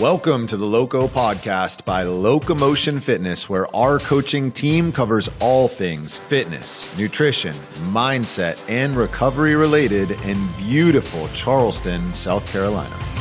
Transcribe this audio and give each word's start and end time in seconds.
Welcome 0.00 0.46
to 0.46 0.56
the 0.56 0.64
Loco 0.64 1.08
Podcast 1.08 1.84
by 1.84 2.04
Locomotion 2.04 3.00
Fitness, 3.00 3.50
where 3.50 3.66
our 3.76 3.98
coaching 3.98 4.50
team 4.50 4.92
covers 4.92 5.28
all 5.40 5.68
things 5.68 6.16
fitness, 6.16 6.88
nutrition, 6.96 7.52
mindset, 7.92 8.58
and 8.66 8.96
recovery 8.96 9.56
related 9.56 10.12
in 10.22 10.48
beautiful 10.56 11.28
Charleston, 11.34 12.14
South 12.14 12.46
Carolina. 12.46 13.19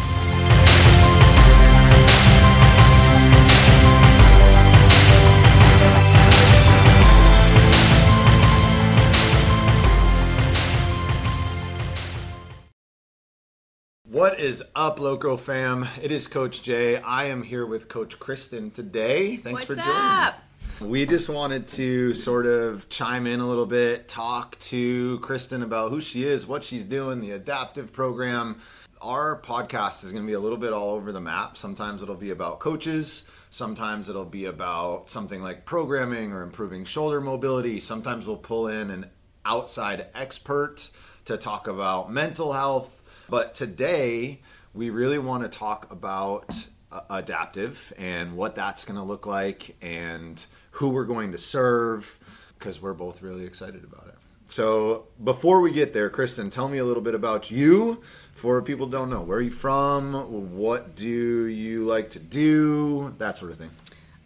What 14.11 14.39
is 14.39 14.63
up, 14.75 14.99
Loco 14.99 15.37
fam? 15.37 15.87
It 16.01 16.11
is 16.11 16.27
Coach 16.27 16.63
Jay. 16.63 16.97
I 16.97 17.25
am 17.25 17.43
here 17.43 17.63
with 17.63 17.87
Coach 17.87 18.17
Kristen 18.17 18.71
today. 18.71 19.37
Thanks 19.37 19.65
for 19.65 19.75
What's 19.75 19.85
joining. 19.85 20.01
up? 20.01 20.39
We 20.81 21.05
just 21.05 21.29
wanted 21.29 21.67
to 21.67 22.15
sort 22.15 22.47
of 22.47 22.89
chime 22.89 23.27
in 23.27 23.39
a 23.39 23.47
little 23.47 23.67
bit, 23.67 24.07
talk 24.07 24.57
to 24.61 25.19
Kristen 25.19 25.61
about 25.61 25.91
who 25.91 26.01
she 26.01 26.23
is, 26.23 26.47
what 26.47 26.63
she's 26.63 26.85
doing, 26.85 27.21
the 27.21 27.33
adaptive 27.33 27.93
program. 27.93 28.59
Our 28.99 29.39
podcast 29.39 30.03
is 30.03 30.11
going 30.11 30.23
to 30.23 30.27
be 30.27 30.33
a 30.33 30.39
little 30.39 30.57
bit 30.57 30.73
all 30.73 30.95
over 30.95 31.11
the 31.11 31.21
map. 31.21 31.55
Sometimes 31.55 32.01
it'll 32.01 32.15
be 32.15 32.31
about 32.31 32.57
coaches, 32.57 33.25
sometimes 33.51 34.09
it'll 34.09 34.25
be 34.25 34.45
about 34.45 35.11
something 35.11 35.43
like 35.43 35.65
programming 35.65 36.31
or 36.31 36.41
improving 36.41 36.83
shoulder 36.83 37.21
mobility. 37.21 37.79
Sometimes 37.79 38.25
we'll 38.25 38.37
pull 38.37 38.69
in 38.69 38.89
an 38.89 39.05
outside 39.45 40.07
expert 40.15 40.89
to 41.25 41.37
talk 41.37 41.67
about 41.67 42.11
mental 42.11 42.53
health. 42.53 42.98
But 43.29 43.53
today, 43.53 44.39
we 44.73 44.89
really 44.89 45.19
want 45.19 45.43
to 45.43 45.49
talk 45.49 45.91
about 45.91 46.67
uh, 46.91 47.01
adaptive 47.09 47.93
and 47.97 48.35
what 48.35 48.55
that's 48.55 48.85
going 48.85 48.97
to 48.97 49.03
look 49.03 49.25
like 49.25 49.75
and 49.81 50.43
who 50.71 50.89
we're 50.89 51.05
going 51.05 51.31
to 51.33 51.37
serve 51.37 52.17
because 52.57 52.81
we're 52.81 52.93
both 52.93 53.21
really 53.21 53.45
excited 53.45 53.83
about 53.83 54.07
it. 54.07 54.15
So, 54.47 55.05
before 55.23 55.61
we 55.61 55.71
get 55.71 55.93
there, 55.93 56.09
Kristen, 56.09 56.49
tell 56.49 56.67
me 56.67 56.79
a 56.79 56.85
little 56.85 57.03
bit 57.03 57.13
about 57.13 57.51
you 57.51 58.01
for 58.33 58.61
people 58.63 58.87
who 58.87 58.91
don't 58.91 59.11
know. 59.11 59.21
Where 59.21 59.37
are 59.37 59.41
you 59.41 59.51
from? 59.51 60.57
What 60.57 60.95
do 60.95 61.07
you 61.07 61.85
like 61.85 62.09
to 62.11 62.19
do? 62.19 63.13
That 63.19 63.37
sort 63.37 63.51
of 63.51 63.59
thing. 63.59 63.69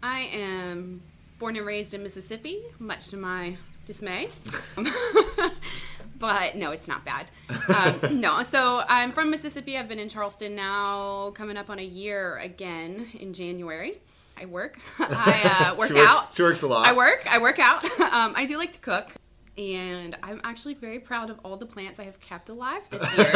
I 0.02 0.20
am 0.32 1.02
born 1.38 1.56
and 1.56 1.66
raised 1.66 1.92
in 1.92 2.02
Mississippi, 2.02 2.62
much 2.78 3.08
to 3.08 3.18
my 3.18 3.56
dismay. 3.84 4.30
but 6.26 6.56
no, 6.56 6.70
it's 6.70 6.88
not 6.88 7.04
bad. 7.04 7.30
Um, 7.68 8.20
no, 8.20 8.42
so 8.42 8.82
I'm 8.88 9.12
from 9.12 9.30
Mississippi. 9.30 9.76
I've 9.76 9.88
been 9.88 9.98
in 9.98 10.08
Charleston 10.08 10.54
now, 10.54 11.30
coming 11.34 11.56
up 11.56 11.70
on 11.70 11.78
a 11.78 11.84
year 11.84 12.36
again 12.38 13.06
in 13.18 13.34
January. 13.34 13.98
I 14.40 14.46
work. 14.46 14.78
I 14.98 15.70
uh, 15.72 15.76
work 15.76 15.88
She 15.88 15.94
works- 15.94 16.06
out. 16.14 16.34
she 16.34 16.42
works 16.42 16.62
a 16.62 16.66
lot. 16.66 16.86
I 16.86 16.92
work. 16.92 17.24
I 17.30 17.38
work 17.38 17.58
out. 17.58 17.84
Um, 18.00 18.32
I 18.36 18.46
do 18.46 18.56
like 18.58 18.72
to 18.74 18.78
cook. 18.80 19.08
And 19.56 20.16
I'm 20.22 20.40
actually 20.44 20.74
very 20.74 20.98
proud 20.98 21.30
of 21.30 21.38
all 21.44 21.56
the 21.56 21.66
plants 21.66 22.00
I 22.00 22.04
have 22.04 22.18
kept 22.20 22.48
alive 22.48 22.82
this 22.90 23.16
year. 23.16 23.32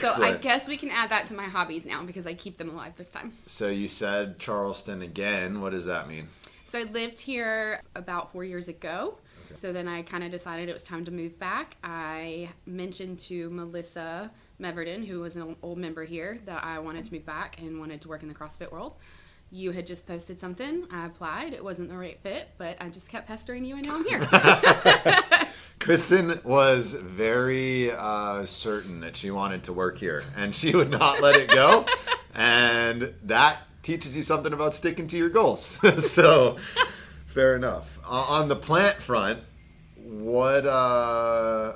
So 0.00 0.22
I 0.22 0.36
guess 0.40 0.66
we 0.66 0.76
can 0.76 0.90
add 0.90 1.10
that 1.10 1.28
to 1.28 1.34
my 1.34 1.44
hobbies 1.44 1.86
now 1.86 2.02
because 2.04 2.26
I 2.26 2.34
keep 2.34 2.58
them 2.58 2.70
alive 2.70 2.94
this 2.96 3.10
time. 3.12 3.32
So, 3.46 3.68
you 3.68 3.86
said 3.86 4.38
Charleston 4.40 5.00
again. 5.02 5.60
What 5.60 5.70
does 5.70 5.84
that 5.86 6.08
mean? 6.08 6.28
So 6.64 6.80
I 6.80 6.82
lived 6.82 7.20
here 7.20 7.80
about 7.94 8.32
four 8.32 8.42
years 8.44 8.66
ago. 8.68 9.18
So 9.54 9.72
then 9.72 9.88
I 9.88 10.02
kind 10.02 10.24
of 10.24 10.30
decided 10.30 10.68
it 10.68 10.72
was 10.72 10.84
time 10.84 11.04
to 11.04 11.10
move 11.10 11.38
back. 11.38 11.76
I 11.82 12.50
mentioned 12.66 13.18
to 13.20 13.50
Melissa 13.50 14.30
Meverden, 14.60 15.06
who 15.06 15.20
was 15.20 15.36
an 15.36 15.56
old 15.62 15.78
member 15.78 16.04
here, 16.04 16.40
that 16.46 16.64
I 16.64 16.78
wanted 16.78 17.04
to 17.06 17.14
move 17.14 17.26
back 17.26 17.60
and 17.60 17.78
wanted 17.78 18.00
to 18.02 18.08
work 18.08 18.22
in 18.22 18.28
the 18.28 18.34
CrossFit 18.34 18.70
world. 18.70 18.94
You 19.50 19.70
had 19.70 19.86
just 19.86 20.06
posted 20.06 20.38
something. 20.38 20.86
I 20.90 21.06
applied. 21.06 21.54
It 21.54 21.64
wasn't 21.64 21.88
the 21.88 21.96
right 21.96 22.18
fit, 22.22 22.48
but 22.58 22.76
I 22.80 22.90
just 22.90 23.08
kept 23.08 23.26
pestering 23.26 23.64
you, 23.64 23.76
and 23.76 23.86
now 23.86 23.96
I'm 23.96 24.04
here. 24.04 24.28
Kristen 25.80 26.40
was 26.44 26.92
very 26.92 27.90
uh, 27.92 28.44
certain 28.44 29.00
that 29.00 29.16
she 29.16 29.30
wanted 29.30 29.62
to 29.64 29.72
work 29.72 29.96
here, 29.96 30.22
and 30.36 30.54
she 30.54 30.74
would 30.74 30.90
not 30.90 31.22
let 31.22 31.36
it 31.36 31.48
go. 31.48 31.86
and 32.34 33.14
that 33.24 33.62
teaches 33.82 34.14
you 34.14 34.22
something 34.22 34.52
about 34.52 34.74
sticking 34.74 35.06
to 35.06 35.16
your 35.16 35.30
goals. 35.30 35.78
so, 35.98 36.58
fair 37.38 37.54
enough. 37.54 38.00
Uh, 38.04 38.26
on 38.30 38.48
the 38.48 38.56
plant 38.56 39.00
front, 39.00 39.38
what 39.94 40.66
uh, 40.66 41.74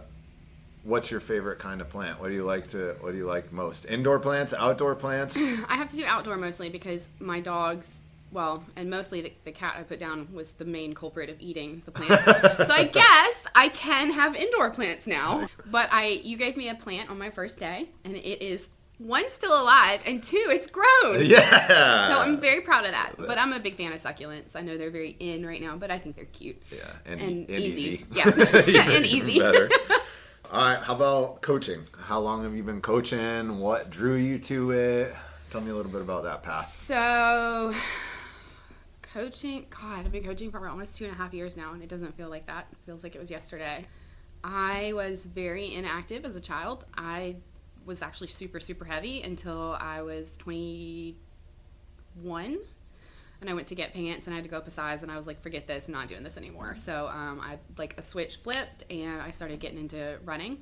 what's 0.83 1.09
your 1.09 1.21
favorite 1.21 1.61
kind 1.61 1.81
of 1.81 1.89
plant? 1.89 2.21
What 2.21 2.29
do 2.29 2.35
you 2.35 2.43
like 2.43 2.67
to? 2.71 2.97
What 3.01 3.13
do 3.13 3.17
you 3.17 3.27
like 3.27 3.53
most? 3.53 3.85
Indoor 3.85 4.19
plants, 4.19 4.53
outdoor 4.53 4.97
plants? 4.97 5.37
I 5.69 5.77
have 5.77 5.89
to 5.91 5.97
do 5.97 6.05
outdoor 6.05 6.37
mostly 6.37 6.69
because 6.69 7.07
my 7.21 7.39
dogs, 7.39 7.99
well, 8.33 8.65
and 8.75 8.91
mostly 8.91 9.21
the, 9.21 9.33
the 9.45 9.53
cat 9.53 9.77
I 9.79 9.85
put 9.85 10.01
down 10.01 10.27
was 10.33 10.51
the 10.51 10.65
main 10.65 10.95
culprit 10.95 11.31
of 11.31 11.41
eating 11.41 11.83
the 11.85 11.93
plants. 11.93 12.25
so 12.69 12.75
I 12.75 12.91
guess 12.93 13.47
I 13.55 13.69
can 13.69 14.11
have 14.11 14.35
indoor 14.35 14.71
plants 14.71 15.07
now. 15.07 15.47
But 15.67 15.89
I, 15.93 16.09
you 16.25 16.37
gave 16.37 16.57
me 16.57 16.71
a 16.71 16.75
plant 16.75 17.09
on 17.09 17.21
my 17.21 17.31
first 17.31 17.61
day, 17.61 17.89
and 18.03 18.17
it 18.17 18.43
is 18.43 18.69
one 18.99 19.31
still 19.31 19.61
alive, 19.61 20.01
and 20.07 20.23
two, 20.23 20.37
it's 20.51 20.71
grown. 20.71 21.25
yeah. 21.25 22.09
So 22.09 22.19
I'm 22.19 22.39
very 22.41 22.61
proud 22.61 22.85
of 22.85 22.93
that. 22.93 23.15
But 23.19 23.39
I'm 23.39 23.53
a 23.53 23.61
big 23.61 23.77
fan 23.77 23.93
of 23.93 24.01
succulents. 24.03 24.55
I 24.55 24.61
know 24.63 24.77
they're 24.79 24.91
very 24.91 25.17
in 25.19 25.45
right 25.45 25.61
now, 25.61 25.77
but 25.77 25.91
I 25.91 25.99
think 25.99 26.17
they're 26.17 26.25
cute. 26.27 26.63
Yeah, 26.71 26.79
and, 27.05 27.21
And 27.21 27.51
and 27.51 27.61
easy. 27.61 27.81
easy. 27.83 28.07
Yeah. 28.13 28.29
And 28.97 29.07
easy. 29.07 29.39
better. 29.39 29.69
All 30.53 30.61
right, 30.65 30.83
how 30.83 30.95
about 30.95 31.41
coaching? 31.41 31.85
How 31.99 32.21
long 32.21 32.43
have 32.45 32.55
you 32.55 32.63
been 32.63 32.81
coaching? 32.83 33.59
What 33.59 33.89
drew 33.91 34.15
you 34.17 34.39
to 34.41 34.71
it? 34.73 35.15
Tell 35.51 35.61
me 35.63 35.71
a 35.71 35.75
little 35.75 35.91
bit 35.91 36.03
about 36.03 36.25
that 36.25 36.43
path. 36.43 36.85
So, 36.87 37.73
coaching, 39.03 39.67
God, 39.71 40.05
I've 40.07 40.13
been 40.13 40.25
coaching 40.25 40.51
for 40.51 40.67
almost 40.69 40.97
two 40.97 41.05
and 41.05 41.13
a 41.13 41.17
half 41.17 41.33
years 41.35 41.57
now, 41.57 41.73
and 41.73 41.83
it 41.83 41.89
doesn't 41.89 42.17
feel 42.17 42.29
like 42.29 42.47
that. 42.47 42.67
It 42.73 42.79
feels 42.87 43.03
like 43.03 43.15
it 43.15 43.21
was 43.21 43.31
yesterday. 43.31 43.85
I 44.45 44.93
was 44.95 45.21
very 45.21 45.75
inactive 45.75 46.25
as 46.25 46.37
a 46.37 46.41
child. 46.41 46.85
I 46.97 47.37
was 47.85 48.03
actually 48.03 48.29
super, 48.29 48.61
super 48.61 48.85
heavy 48.85 49.23
until 49.23 49.77
I 49.81 50.03
was 50.03 50.37
21. 50.39 52.59
And 53.41 53.51
I 53.51 53.55
went 53.55 53.67
to 53.69 53.75
get 53.75 53.93
pants 53.93 54.27
and 54.27 54.35
I 54.35 54.37
had 54.37 54.45
to 54.45 54.51
go 54.51 54.57
up 54.57 54.69
a 54.69 54.71
size, 54.71 55.03
and 55.03 55.11
I 55.11 55.17
was 55.17 55.27
like, 55.27 55.41
forget 55.41 55.67
this, 55.67 55.89
I'm 55.89 55.95
not 55.95 56.07
doing 56.07 56.23
this 56.23 56.37
anymore. 56.37 56.77
So, 56.77 57.09
um, 57.09 57.41
I 57.41 57.59
like 57.77 57.99
a 57.99 58.03
switch 58.03 58.37
flipped, 58.37 58.85
and 58.91 59.21
I 59.21 59.33
started 59.33 59.59
getting 59.59 59.79
into 59.79 60.19
running. 60.25 60.59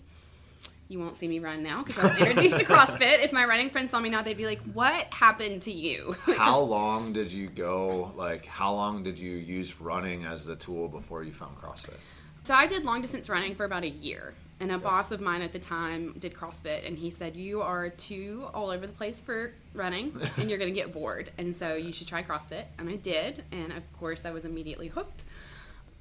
You 0.88 0.98
won't 0.98 1.14
see 1.14 1.28
me 1.28 1.38
run 1.38 1.62
now 1.62 1.84
because 1.84 1.98
I 1.98 2.02
was 2.08 2.18
introduced 2.18 2.58
to 2.58 2.64
CrossFit. 2.72 3.22
If 3.22 3.32
my 3.32 3.44
running 3.44 3.70
friends 3.70 3.92
saw 3.92 4.00
me 4.00 4.10
now, 4.10 4.22
they'd 4.22 4.36
be 4.36 4.46
like, 4.46 4.60
"What 4.72 5.04
happened 5.12 5.62
to 5.62 5.70
you?" 5.72 6.16
How 6.36 6.58
long 6.58 7.12
did 7.12 7.30
you 7.30 7.48
go? 7.48 8.12
Like, 8.16 8.44
how 8.46 8.72
long 8.72 9.04
did 9.04 9.16
you 9.16 9.36
use 9.36 9.80
running 9.80 10.24
as 10.24 10.44
the 10.44 10.56
tool 10.56 10.88
before 10.88 11.22
you 11.22 11.32
found 11.32 11.56
CrossFit? 11.58 11.94
so 12.42 12.54
I 12.54 12.66
did 12.66 12.84
long 12.84 13.02
distance 13.02 13.28
running 13.28 13.54
for 13.54 13.64
about 13.64 13.84
a 13.84 13.88
year, 13.90 14.34
and 14.60 14.70
a 14.70 14.78
boss 14.78 15.10
of 15.10 15.20
mine 15.22 15.40
at 15.40 15.52
the 15.52 15.58
time 15.58 16.14
did 16.18 16.34
CrossFit, 16.34 16.86
and 16.86 16.98
he 16.98 17.10
said, 17.10 17.34
"You 17.34 17.62
are 17.62 17.88
too 17.88 18.46
all 18.52 18.70
over 18.70 18.86
the 18.86 18.92
place 18.92 19.20
for 19.20 19.52
running, 19.72 20.20
and 20.36 20.50
you're 20.50 20.58
going 20.58 20.72
to 20.72 20.78
get 20.78 20.92
bored, 20.92 21.30
and 21.38 21.56
so 21.56 21.74
you 21.74 21.92
should 21.92 22.06
try 22.06 22.22
CrossFit." 22.22 22.66
And 22.78 22.88
I 22.88 22.96
did, 22.96 23.42
and 23.50 23.72
of 23.72 23.90
course, 23.98 24.24
I 24.26 24.30
was 24.30 24.44
immediately 24.44 24.88
hooked. 24.88 25.24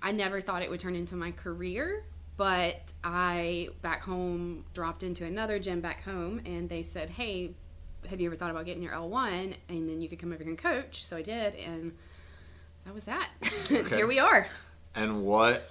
I 0.02 0.12
never 0.12 0.42
thought 0.42 0.62
it 0.62 0.70
would 0.70 0.80
turn 0.80 0.96
into 0.96 1.16
my 1.16 1.32
career, 1.32 2.04
but 2.36 2.82
I 3.04 3.70
back 3.82 4.02
home 4.02 4.66
dropped 4.74 5.04
into 5.04 5.26
another 5.26 5.58
gym 5.58 5.80
back 5.80 6.04
home, 6.04 6.42
and 6.46 6.68
they 6.68 6.84
said, 6.84 7.10
"Hey, 7.10 7.56
have 8.10 8.20
you 8.20 8.28
ever 8.28 8.36
thought 8.36 8.52
about 8.52 8.66
getting 8.66 8.84
your 8.84 8.94
L1, 8.94 9.56
and 9.70 9.90
then 9.90 10.02
you 10.02 10.10
could 10.10 10.20
come 10.20 10.34
over 10.34 10.44
here 10.44 10.50
and 10.50 10.58
coach?" 10.58 11.06
So 11.06 11.16
I 11.16 11.22
did, 11.22 11.56
and 11.56 11.94
that 12.84 12.94
was 12.94 13.06
that. 13.06 13.30
here 13.68 14.08
we 14.08 14.20
are. 14.20 14.48
And 14.96 15.24
what 15.24 15.64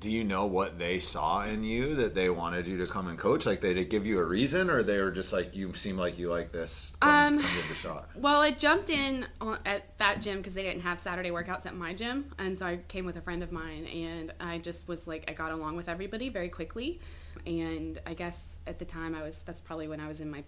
do 0.00 0.12
you 0.12 0.22
know 0.22 0.46
what 0.46 0.78
they 0.78 1.00
saw 1.00 1.44
in 1.44 1.64
you 1.64 1.94
that 1.96 2.14
they 2.14 2.30
wanted 2.30 2.66
you 2.66 2.78
to 2.78 2.86
come 2.86 3.08
and 3.08 3.18
coach? 3.18 3.46
Like, 3.46 3.60
they 3.60 3.74
did 3.74 3.90
give 3.90 4.06
you 4.06 4.18
a 4.18 4.24
reason, 4.24 4.70
or 4.70 4.82
they 4.82 4.98
were 4.98 5.10
just 5.10 5.32
like, 5.32 5.56
you 5.56 5.74
seem 5.74 5.96
like 5.98 6.18
you 6.18 6.30
like 6.30 6.52
this? 6.52 6.92
Come, 7.00 7.10
Um, 7.10 7.38
come 7.42 7.56
give 7.56 7.70
a 7.70 7.74
shot. 7.74 8.08
Well, 8.14 8.40
I 8.40 8.52
jumped 8.52 8.90
in 8.90 9.26
on, 9.40 9.58
at 9.66 9.98
that 9.98 10.20
gym 10.22 10.38
because 10.38 10.54
they 10.54 10.62
didn't 10.62 10.82
have 10.82 11.00
Saturday 11.00 11.30
workouts 11.30 11.66
at 11.66 11.74
my 11.74 11.94
gym, 11.94 12.32
and 12.38 12.56
so 12.58 12.66
I 12.66 12.76
came 12.88 13.06
with 13.06 13.16
a 13.16 13.20
friend 13.20 13.42
of 13.42 13.50
mine, 13.50 13.86
and 13.86 14.32
I 14.40 14.58
just 14.58 14.86
was 14.86 15.06
like, 15.06 15.24
I 15.28 15.32
got 15.32 15.50
along 15.50 15.76
with 15.76 15.88
everybody 15.88 16.28
very 16.28 16.48
quickly, 16.48 17.00
and 17.46 18.00
I 18.06 18.14
guess 18.14 18.56
at 18.66 18.78
the 18.78 18.84
time 18.84 19.14
I 19.14 19.22
was 19.22 19.40
that's 19.40 19.60
probably 19.60 19.88
when 19.88 20.00
I 20.00 20.08
was 20.08 20.20
in 20.20 20.30
my 20.30 20.44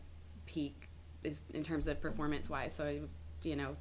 peak, 0.46 0.88
is 1.24 1.42
in 1.54 1.62
terms 1.62 1.86
of 1.86 2.00
performance 2.00 2.48
wise. 2.48 2.74
So 2.74 2.84
I, 2.84 3.00
you 3.42 3.56
know, 3.56 3.76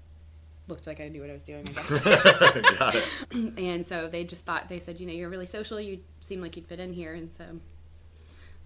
looked 0.69 0.87
like 0.87 1.01
I 1.01 1.09
knew 1.09 1.21
what 1.21 1.29
I 1.29 1.33
was 1.33 1.43
doing. 1.43 1.67
I 1.67 2.91
guess. 2.91 3.07
And 3.57 3.85
so 3.85 4.07
they 4.07 4.23
just 4.23 4.45
thought 4.45 4.69
they 4.69 4.79
said, 4.79 4.99
you 4.99 5.07
know, 5.07 5.13
you're 5.13 5.29
really 5.29 5.45
social. 5.45 5.79
You 5.79 5.99
seem 6.21 6.41
like 6.41 6.55
you'd 6.55 6.67
fit 6.67 6.79
in 6.79 6.93
here, 6.93 7.13
and 7.13 7.31
so 7.31 7.43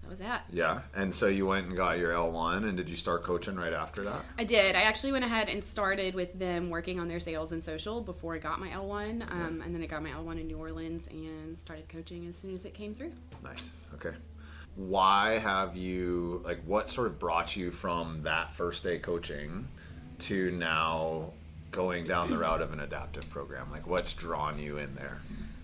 that 0.03 0.09
was 0.09 0.19
that. 0.19 0.43
Yeah. 0.51 0.81
And 0.95 1.13
so 1.15 1.27
you 1.27 1.47
went 1.47 1.67
and 1.67 1.77
got 1.77 1.97
your 1.97 2.11
L1, 2.11 2.67
and 2.67 2.77
did 2.77 2.89
you 2.89 2.95
start 2.95 3.23
coaching 3.23 3.55
right 3.55 3.73
after 3.73 4.03
that? 4.03 4.21
I 4.37 4.43
did. 4.43 4.75
I 4.75 4.81
actually 4.81 5.13
went 5.13 5.23
ahead 5.23 5.47
and 5.49 5.63
started 5.63 6.13
with 6.13 6.37
them 6.37 6.69
working 6.69 6.99
on 6.99 7.07
their 7.07 7.19
sales 7.19 7.51
and 7.53 7.63
social 7.63 8.01
before 8.01 8.35
I 8.35 8.39
got 8.39 8.59
my 8.59 8.69
L1. 8.69 9.31
Um, 9.31 9.61
and 9.63 9.73
then 9.73 9.81
I 9.81 9.85
got 9.85 10.03
my 10.03 10.09
L1 10.09 10.41
in 10.41 10.47
New 10.47 10.57
Orleans 10.57 11.07
and 11.07 11.57
started 11.57 11.87
coaching 11.87 12.27
as 12.27 12.37
soon 12.37 12.53
as 12.53 12.65
it 12.65 12.73
came 12.73 12.93
through. 12.93 13.13
Nice. 13.43 13.69
Okay. 13.95 14.15
Why 14.75 15.37
have 15.37 15.77
you 15.77 16.41
like 16.43 16.61
what 16.65 16.89
sort 16.89 17.07
of 17.07 17.19
brought 17.19 17.55
you 17.55 17.71
from 17.71 18.23
that 18.23 18.53
first 18.53 18.83
day 18.83 18.97
coaching 18.97 19.67
to 20.19 20.51
now 20.51 21.31
going 21.73 22.05
down 22.05 22.29
the 22.29 22.37
route 22.37 22.61
of 22.61 22.71
an 22.71 22.79
adaptive 22.79 23.29
program? 23.29 23.69
Like, 23.69 23.85
what's 23.85 24.13
drawn 24.13 24.57
you 24.57 24.77
in 24.77 24.95
there? 24.95 25.17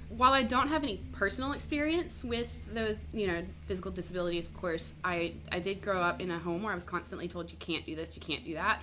While 0.09 0.33
I 0.33 0.43
don't 0.43 0.67
have 0.67 0.83
any 0.83 0.97
personal 1.13 1.53
experience 1.53 2.23
with 2.23 2.49
those, 2.73 3.05
you 3.13 3.27
know, 3.27 3.43
physical 3.67 3.91
disabilities, 3.91 4.47
of 4.47 4.57
course, 4.59 4.91
I, 5.03 5.33
I 5.51 5.59
did 5.59 5.81
grow 5.81 6.01
up 6.01 6.19
in 6.19 6.31
a 6.31 6.39
home 6.39 6.63
where 6.63 6.71
I 6.73 6.75
was 6.75 6.83
constantly 6.83 7.27
told 7.27 7.51
you 7.51 7.57
can't 7.57 7.85
do 7.85 7.95
this, 7.95 8.15
you 8.15 8.21
can't 8.21 8.43
do 8.43 8.55
that, 8.55 8.81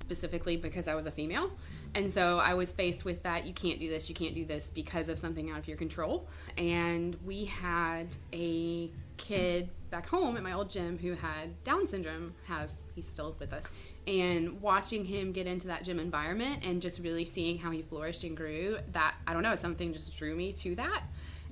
specifically 0.00 0.56
because 0.56 0.88
I 0.88 0.94
was 0.94 1.06
a 1.06 1.10
female. 1.10 1.50
And 1.94 2.12
so 2.12 2.38
I 2.38 2.54
was 2.54 2.72
faced 2.72 3.04
with 3.04 3.22
that 3.24 3.44
you 3.44 3.52
can't 3.52 3.80
do 3.80 3.90
this, 3.90 4.08
you 4.08 4.14
can't 4.14 4.34
do 4.34 4.44
this 4.44 4.70
because 4.72 5.08
of 5.08 5.18
something 5.18 5.50
out 5.50 5.58
of 5.58 5.66
your 5.66 5.76
control. 5.76 6.28
And 6.56 7.16
we 7.26 7.44
had 7.44 8.14
a 8.32 8.90
kid 9.18 9.68
back 9.90 10.06
home 10.06 10.36
at 10.36 10.42
my 10.42 10.52
old 10.52 10.70
gym 10.70 10.98
who 10.98 11.12
had 11.12 11.62
Down 11.64 11.86
syndrome, 11.86 12.34
has, 12.46 12.74
he's 12.94 13.06
still 13.06 13.36
with 13.38 13.52
us. 13.52 13.64
And 14.06 14.60
watching 14.60 15.04
him 15.04 15.32
get 15.32 15.46
into 15.46 15.66
that 15.68 15.84
gym 15.84 15.98
environment 15.98 16.64
and 16.64 16.80
just 16.80 16.98
really 17.00 17.24
seeing 17.24 17.58
how 17.58 17.70
he 17.70 17.82
flourished 17.82 18.24
and 18.24 18.36
grew, 18.36 18.78
that, 18.92 19.14
I 19.26 19.32
don't 19.32 19.42
know, 19.42 19.54
something 19.54 19.92
just 19.92 20.16
drew 20.16 20.34
me 20.34 20.52
to 20.54 20.74
that 20.76 21.02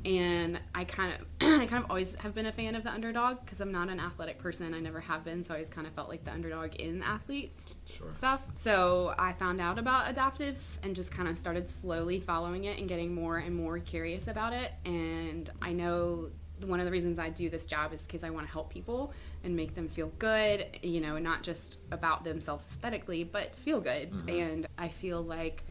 and 0.07 0.61
I 0.75 0.85
kind 0.85 1.13
of 1.13 1.27
I 1.61 1.67
kind 1.67 1.85
of 1.85 1.91
always 1.91 2.15
have 2.17 2.35
been 2.35 2.47
a 2.47 2.53
fan 2.53 2.75
of 2.75 2.85
the 2.85 2.91
underdog 2.91 3.39
because 3.45 3.61
I'm 3.61 3.73
not 3.73 3.89
an 3.89 3.99
athletic 3.99 4.39
person. 4.39 4.73
I 4.73 4.81
never 4.81 5.01
have 5.01 5.25
been, 5.25 5.43
so 5.43 5.53
I 5.53 5.57
always 5.57 5.69
kind 5.69 5.87
of 5.87 5.93
felt 5.95 6.09
like 6.09 6.25
the 6.25 6.33
underdog 6.33 6.77
in 6.77 7.03
athlete 7.03 7.53
sure. 7.87 8.11
stuff. 8.11 8.43
So 8.55 9.15
I 9.19 9.33
found 9.33 9.61
out 9.61 9.79
about 9.79 10.09
adaptive 10.09 10.63
and 10.83 10.95
just 10.95 11.11
kind 11.11 11.29
of 11.29 11.37
started 11.37 11.69
slowly 11.69 12.21
following 12.21 12.65
it 12.65 12.79
and 12.79 12.89
getting 12.89 13.15
more 13.15 13.39
and 13.39 13.55
more 13.55 13.79
curious 13.79 14.29
about 14.29 14.53
it. 14.53 14.73
And 14.85 15.51
I 15.61 15.73
know 15.73 16.31
one 16.65 16.81
of 16.81 16.87
the 16.87 16.93
reasons 16.93 17.19
I 17.19 17.29
do 17.29 17.51
this 17.51 17.67
job 17.67 17.93
is 17.93 18.03
because 18.03 18.25
I 18.25 18.31
want 18.31 18.47
to 18.47 18.53
help 18.53 18.71
people 18.71 19.13
and 19.45 19.55
make 19.55 19.75
them 19.75 19.89
feel 19.89 20.13
good, 20.19 20.67
you 20.83 21.01
know, 21.01 21.19
not 21.19 21.43
just 21.43 21.79
about 21.91 22.25
themselves 22.25 22.65
aesthetically, 22.65 23.25
but 23.25 23.55
feel 23.55 23.81
good. 23.81 24.13
Mm-hmm. 24.13 24.29
And 24.29 24.67
I 24.79 24.89
feel 24.89 25.23
like 25.23 25.65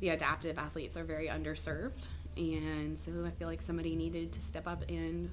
the 0.00 0.10
adaptive 0.10 0.58
athletes 0.58 0.96
are 0.96 1.04
very 1.04 1.28
underserved 1.28 2.06
and 2.36 2.98
so 2.98 3.24
I 3.26 3.30
feel 3.30 3.48
like 3.48 3.60
somebody 3.60 3.96
needed 3.96 4.32
to 4.32 4.40
step 4.40 4.66
up 4.66 4.84
and 4.88 5.30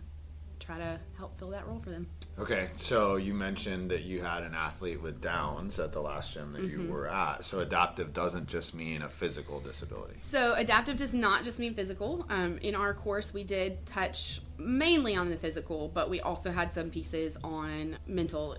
try 0.67 0.77
to 0.77 0.99
help 1.17 1.39
fill 1.39 1.49
that 1.49 1.65
role 1.65 1.79
for 1.79 1.89
them. 1.91 2.05
Okay, 2.37 2.67
so 2.75 3.15
you 3.15 3.33
mentioned 3.33 3.89
that 3.89 4.03
you 4.03 4.21
had 4.21 4.43
an 4.43 4.53
athlete 4.53 5.01
with 5.01 5.21
Downs 5.21 5.79
at 5.79 5.93
the 5.93 6.01
last 6.01 6.33
gym 6.33 6.51
that 6.51 6.61
mm-hmm. 6.61 6.87
you 6.87 6.91
were 6.91 7.07
at. 7.07 7.45
So 7.45 7.61
adaptive 7.61 8.13
doesn't 8.13 8.47
just 8.47 8.75
mean 8.75 9.01
a 9.01 9.07
physical 9.09 9.61
disability. 9.61 10.17
So 10.19 10.53
adaptive 10.55 10.97
does 10.97 11.13
not 11.13 11.45
just 11.45 11.57
mean 11.57 11.73
physical. 11.73 12.25
Um, 12.29 12.57
in 12.57 12.75
our 12.75 12.93
course, 12.93 13.33
we 13.33 13.45
did 13.45 13.85
touch 13.85 14.41
mainly 14.57 15.15
on 15.15 15.29
the 15.29 15.37
physical, 15.37 15.87
but 15.87 16.09
we 16.09 16.19
also 16.19 16.51
had 16.51 16.73
some 16.73 16.89
pieces 16.89 17.37
on 17.45 17.95
mental 18.05 18.57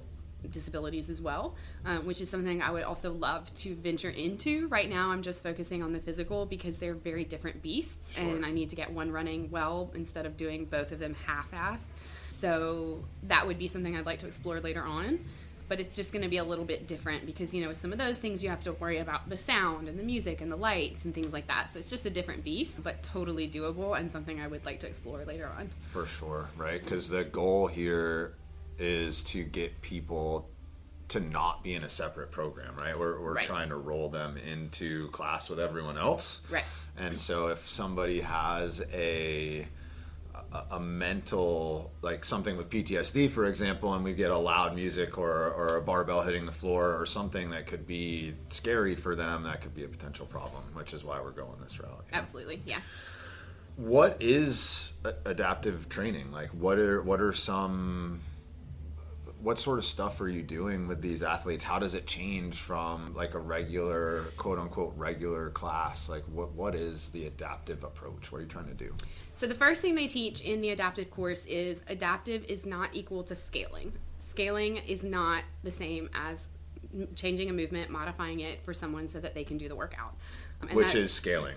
disabilities 0.51 1.11
as 1.11 1.21
well, 1.21 1.55
um, 1.85 2.07
which 2.07 2.21
is 2.21 2.31
something 2.31 2.63
I 2.63 2.71
would 2.71 2.85
also 2.85 3.13
love 3.13 3.53
to 3.57 3.75
venture 3.75 4.11
into. 4.11 4.69
Right 4.69 4.89
now, 4.89 5.11
I'm 5.11 5.23
just 5.23 5.43
focusing 5.43 5.83
on 5.83 5.93
the 5.93 6.01
physical 6.01 6.47
because 6.47 6.79
they're 6.79 6.95
very 6.95 7.25
different 7.25 7.63
beasts, 7.63 8.13
sure. 8.15 8.25
and 8.25 8.47
I 8.47 8.51
need 8.51 8.71
to 8.71 8.77
get 8.77 8.93
one 8.93 9.11
running 9.11 9.51
well 9.51 9.91
instead 9.95 10.27
of 10.27 10.37
doing 10.37 10.65
both 10.65 10.93
of 10.93 10.99
them 10.99 11.15
half 11.27 11.53
ass. 11.53 11.93
So 12.31 13.05
that 13.25 13.47
would 13.47 13.59
be 13.59 13.67
something 13.67 13.97
I'd 13.97 14.07
like 14.07 14.21
to 14.21 14.27
explore 14.27 14.61
later 14.61 14.83
on. 14.83 15.25
But 15.69 15.81
it's 15.81 15.97
just 15.97 16.13
going 16.13 16.23
to 16.23 16.31
be 16.31 16.39
a 16.39 16.45
little 16.45 16.65
bit 16.65 16.87
different 16.87 17.27
because, 17.27 17.53
you 17.53 17.61
know, 17.61 17.69
with 17.69 17.77
some 17.77 17.93
of 17.93 17.99
those 17.99 18.17
things, 18.17 18.43
you 18.43 18.49
have 18.49 18.63
to 18.63 18.73
worry 18.73 18.99
about 18.99 19.29
the 19.29 19.37
sound 19.37 19.87
and 19.87 19.99
the 19.99 20.03
music 20.03 20.41
and 20.41 20.51
the 20.51 20.57
lights 20.57 21.05
and 21.05 21.15
things 21.15 21.31
like 21.31 21.47
that. 21.49 21.75
So 21.75 21.79
it's 21.79 21.91
just 21.91 22.07
a 22.07 22.11
different 22.11 22.43
beast, 22.43 22.83
but 22.83 23.03
totally 23.03 23.51
doable 23.51 23.99
and 23.99 24.11
something 24.11 24.41
I 24.41 24.47
would 24.47 24.65
like 24.65 24.81
to 24.81 24.87
explore 24.87 25.27
later 25.27 25.47
on. 25.59 25.69
For 25.93 26.07
sure, 26.07 26.49
right? 26.57 26.83
Because 26.83 27.11
the 27.11 27.25
goal 27.25 27.67
here 27.67 28.33
is 28.79 29.23
to 29.25 29.45
get 29.45 29.81
people 29.83 30.49
to 31.09 31.21
not 31.21 31.63
be 31.63 31.75
in 31.75 31.85
a 31.85 31.89
separate 31.89 32.31
program, 32.31 32.75
right? 32.77 32.99
We're, 32.99 33.21
we're 33.21 33.35
right. 33.35 33.45
trying 33.45 33.71
to 33.71 33.77
roll 33.77 34.09
them 34.09 34.37
into 34.37 35.09
class 35.09 35.49
with 35.49 35.59
everyone 35.59 35.97
else. 35.97 36.43
Right. 36.51 36.65
And 36.97 37.21
so 37.21 37.49
if 37.49 37.67
somebody 37.67 38.21
has 38.21 38.83
a, 38.93 39.67
a, 40.53 40.63
a 40.73 40.81
mental, 40.81 41.93
like 42.03 42.25
something 42.25 42.57
with 42.57 42.69
PTSD, 42.69 43.31
for 43.31 43.47
example, 43.47 43.95
and 43.95 44.05
we 44.05 44.13
get 44.13 44.31
a 44.31 44.37
loud 44.37 44.75
music 44.75 45.17
or, 45.17 45.51
or 45.51 45.77
a 45.77 45.81
barbell 45.81 46.23
hitting 46.23 46.45
the 46.45 46.53
floor 46.53 47.01
or 47.01 47.07
something 47.07 47.51
that 47.51 47.67
could 47.67 47.87
be 47.87 48.35
scary 48.51 48.95
for 48.95 49.17
them, 49.17 49.45
that 49.45 49.63
could 49.63 49.75
be 49.75 49.85
a 49.85 49.89
potential 49.89 50.27
problem, 50.27 50.63
which 50.75 50.93
is 50.93 51.05
why 51.05 51.21
we're 51.21 51.31
going 51.31 51.59
this 51.63 51.81
route. 51.81 52.05
Absolutely, 52.13 52.61
yeah. 52.67 52.81
What 53.77 54.17
is 54.21 54.93
adaptive 55.25 55.89
training? 55.89 56.33
Like, 56.33 56.49
what 56.49 56.79
are 56.79 57.01
what 57.01 57.21
are 57.21 57.33
some 57.33 58.23
what 59.41 59.59
sort 59.61 59.79
of 59.79 59.85
stuff 59.85 60.21
are 60.21 60.29
you 60.29 60.43
doing 60.43 60.89
with 60.89 61.01
these 61.01 61.23
athletes? 61.23 61.63
How 61.63 61.79
does 61.79 61.95
it 61.95 62.07
change 62.07 62.59
from 62.59 63.15
like 63.15 63.35
a 63.35 63.39
regular 63.39 64.25
quote 64.37 64.59
unquote 64.59 64.95
regular 64.97 65.51
class? 65.51 66.09
Like 66.09 66.25
what 66.25 66.53
what 66.53 66.75
is 66.75 67.11
the 67.11 67.27
adaptive 67.27 67.85
approach? 67.85 68.33
What 68.33 68.39
are 68.39 68.43
you 68.43 68.49
trying 68.49 68.67
to 68.67 68.75
do? 68.75 68.95
So 69.35 69.47
the 69.47 69.55
first 69.55 69.81
thing 69.81 69.95
they 69.95 70.09
teach 70.09 70.41
in 70.41 70.61
the 70.61 70.71
adaptive 70.71 71.11
course 71.11 71.47
is 71.47 71.83
adaptive 71.89 72.45
is 72.45 72.67
not 72.67 72.91
equal 72.95 73.23
to 73.25 73.37
scaling. 73.37 73.93
Scaling 74.19 74.79
is 74.79 75.05
not 75.05 75.45
the 75.63 75.71
same 75.71 76.11
as 76.15 76.49
changing 77.15 77.51
a 77.51 77.53
movement, 77.53 77.91
modifying 77.91 78.41
it 78.41 78.61
for 78.65 78.75
someone 78.75 79.07
so 79.07 79.21
that 79.21 79.35
they 79.35 79.45
can 79.45 79.59
do 79.59 79.69
the 79.69 79.77
workout. 79.77 80.15
Um, 80.63 80.71
Which 80.71 80.89
that, 80.89 80.97
is 80.97 81.13
scaling 81.13 81.55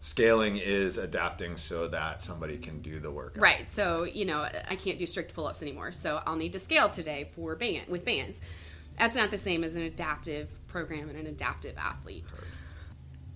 scaling 0.00 0.56
is 0.56 0.96
adapting 0.96 1.56
so 1.56 1.88
that 1.88 2.22
somebody 2.22 2.56
can 2.56 2.80
do 2.80 3.00
the 3.00 3.10
work. 3.10 3.34
Right 3.36 3.70
so 3.70 4.04
you 4.04 4.24
know 4.24 4.48
i 4.68 4.76
can't 4.76 4.98
do 4.98 5.06
strict 5.06 5.34
pull-ups 5.34 5.62
anymore 5.62 5.92
so 5.92 6.22
i'll 6.26 6.36
need 6.36 6.52
to 6.52 6.58
scale 6.58 6.88
today 6.88 7.30
for 7.34 7.56
band 7.56 7.88
with 7.88 8.04
bands. 8.04 8.40
That's 8.98 9.14
not 9.14 9.30
the 9.30 9.38
same 9.38 9.62
as 9.62 9.76
an 9.76 9.82
adaptive 9.82 10.48
program 10.66 11.08
and 11.08 11.18
an 11.18 11.26
adaptive 11.26 11.76
athlete 11.78 12.24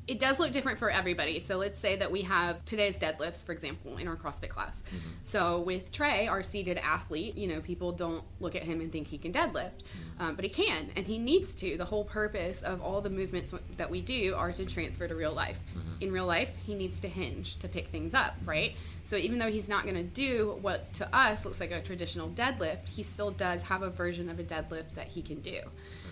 it 0.08 0.18
does 0.18 0.40
look 0.40 0.50
different 0.50 0.78
for 0.78 0.90
everybody. 0.90 1.38
So 1.38 1.56
let's 1.56 1.78
say 1.78 1.96
that 1.96 2.10
we 2.10 2.22
have 2.22 2.64
today's 2.64 2.98
deadlifts, 2.98 3.44
for 3.44 3.52
example, 3.52 3.98
in 3.98 4.08
our 4.08 4.16
CrossFit 4.16 4.48
class. 4.48 4.82
Mm-hmm. 4.88 5.08
So 5.22 5.60
with 5.60 5.92
Trey, 5.92 6.26
our 6.26 6.42
seated 6.42 6.78
athlete, 6.78 7.36
you 7.36 7.46
know, 7.46 7.60
people 7.60 7.92
don't 7.92 8.24
look 8.40 8.56
at 8.56 8.62
him 8.62 8.80
and 8.80 8.90
think 8.90 9.06
he 9.06 9.16
can 9.16 9.32
deadlift, 9.32 9.52
mm-hmm. 9.54 10.22
um, 10.22 10.34
but 10.34 10.44
he 10.44 10.50
can, 10.50 10.90
and 10.96 11.06
he 11.06 11.18
needs 11.18 11.54
to. 11.54 11.76
The 11.76 11.84
whole 11.84 12.04
purpose 12.04 12.62
of 12.62 12.82
all 12.82 13.00
the 13.00 13.10
movements 13.10 13.54
that 13.76 13.90
we 13.90 14.00
do 14.00 14.34
are 14.36 14.50
to 14.52 14.66
transfer 14.66 15.06
to 15.06 15.14
real 15.14 15.32
life. 15.32 15.58
Mm-hmm. 15.70 16.02
In 16.02 16.12
real 16.12 16.26
life, 16.26 16.50
he 16.66 16.74
needs 16.74 16.98
to 17.00 17.08
hinge 17.08 17.58
to 17.60 17.68
pick 17.68 17.88
things 17.88 18.12
up, 18.12 18.34
right? 18.44 18.74
So 19.04 19.16
even 19.16 19.38
though 19.38 19.50
he's 19.50 19.68
not 19.68 19.84
going 19.84 19.94
to 19.94 20.02
do 20.02 20.58
what 20.62 20.92
to 20.94 21.16
us 21.16 21.44
looks 21.44 21.60
like 21.60 21.70
a 21.70 21.80
traditional 21.80 22.28
deadlift, 22.28 22.88
he 22.88 23.04
still 23.04 23.30
does 23.30 23.62
have 23.62 23.82
a 23.82 23.90
version 23.90 24.28
of 24.28 24.40
a 24.40 24.44
deadlift 24.44 24.94
that 24.94 25.06
he 25.06 25.22
can 25.22 25.40
do. 25.40 25.60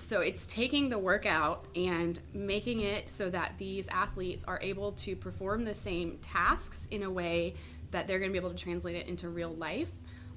So 0.01 0.21
it's 0.21 0.47
taking 0.47 0.89
the 0.89 0.99
workout 0.99 1.67
and 1.77 2.19
making 2.33 2.81
it 2.81 3.09
so 3.09 3.31
that 3.31 3.53
these 3.59 3.87
athletes 3.89 4.45
are 4.49 4.59
able 4.63 4.93
to 4.93 5.15
perform 5.15 5.65
the 5.65 5.75
same 5.75 6.19
tasks 6.23 6.89
in 6.91 7.03
a 7.03 7.11
way 7.11 7.55
that 7.91 8.07
they're 8.07 8.19
going 8.19 8.31
to 8.31 8.33
be 8.33 8.39
able 8.39 8.55
to 8.55 8.63
translate 8.63 8.97
it 8.97 9.07
into 9.07 9.29
real 9.29 9.55
life 9.55 9.93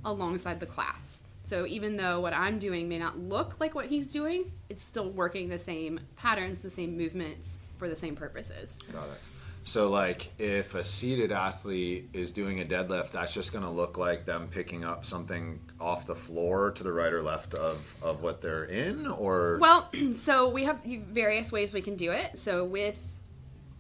alongside 0.05 0.59
the 0.59 0.65
class. 0.65 1.23
So 1.43 1.65
even 1.65 1.97
though 1.97 2.21
what 2.21 2.33
I'm 2.33 2.59
doing 2.59 2.88
may 2.88 2.99
not 2.99 3.19
look 3.19 3.59
like 3.59 3.75
what 3.75 3.88
he's 3.88 4.07
doing, 4.07 4.51
it's 4.69 4.83
still 4.83 5.09
working 5.11 5.49
the 5.49 5.59
same 5.59 5.99
patterns, 6.15 6.59
the 6.59 6.69
same 6.69 6.97
movements 6.97 7.57
for 7.77 7.89
the 7.89 7.95
same 7.95 8.15
purposes. 8.15 8.77
Got 8.91 9.07
it. 9.07 9.19
So, 9.65 9.89
like, 9.89 10.34
if 10.38 10.75
a 10.75 10.84
seated 10.84 11.32
athlete 11.32 12.10
is 12.13 12.32
doing 12.32 12.60
a 12.60 12.65
deadlift, 12.65 13.12
that's 13.12 13.34
just 13.34 13.53
going 13.53 13.63
to 13.63 13.70
look 13.70 13.98
like 13.98 14.25
them 14.25 14.50
picking 14.51 14.84
up 14.84 15.05
something 15.05 15.62
off 15.79 16.05
the 16.05 16.15
floor 16.15 16.72
to 16.72 16.84
the 16.84 16.91
right 16.91 17.13
or 17.13 17.22
left 17.22 17.53
of, 17.53 17.79
of 18.01 18.22
what 18.22 18.41
they're 18.41 18.65
in, 18.65 19.08
or 19.08 19.58
well, 19.62 19.89
so 20.15 20.50
we 20.50 20.65
have 20.65 20.84
various 20.84 21.51
ways 21.51 21.74
we 21.74 21.82
can 21.82 21.96
do 21.96 22.12
it. 22.12 22.38
So 22.38 22.65
with, 22.65 23.00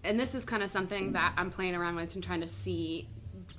and 0.05 0.19
this 0.19 0.35
is 0.35 0.45
kind 0.45 0.63
of 0.63 0.71
something 0.71 1.13
that 1.13 1.33
I'm 1.35 1.51
playing 1.51 1.75
around 1.75 1.95
with 1.95 2.15
and 2.15 2.23
trying 2.23 2.41
to 2.41 2.51
see 2.51 3.09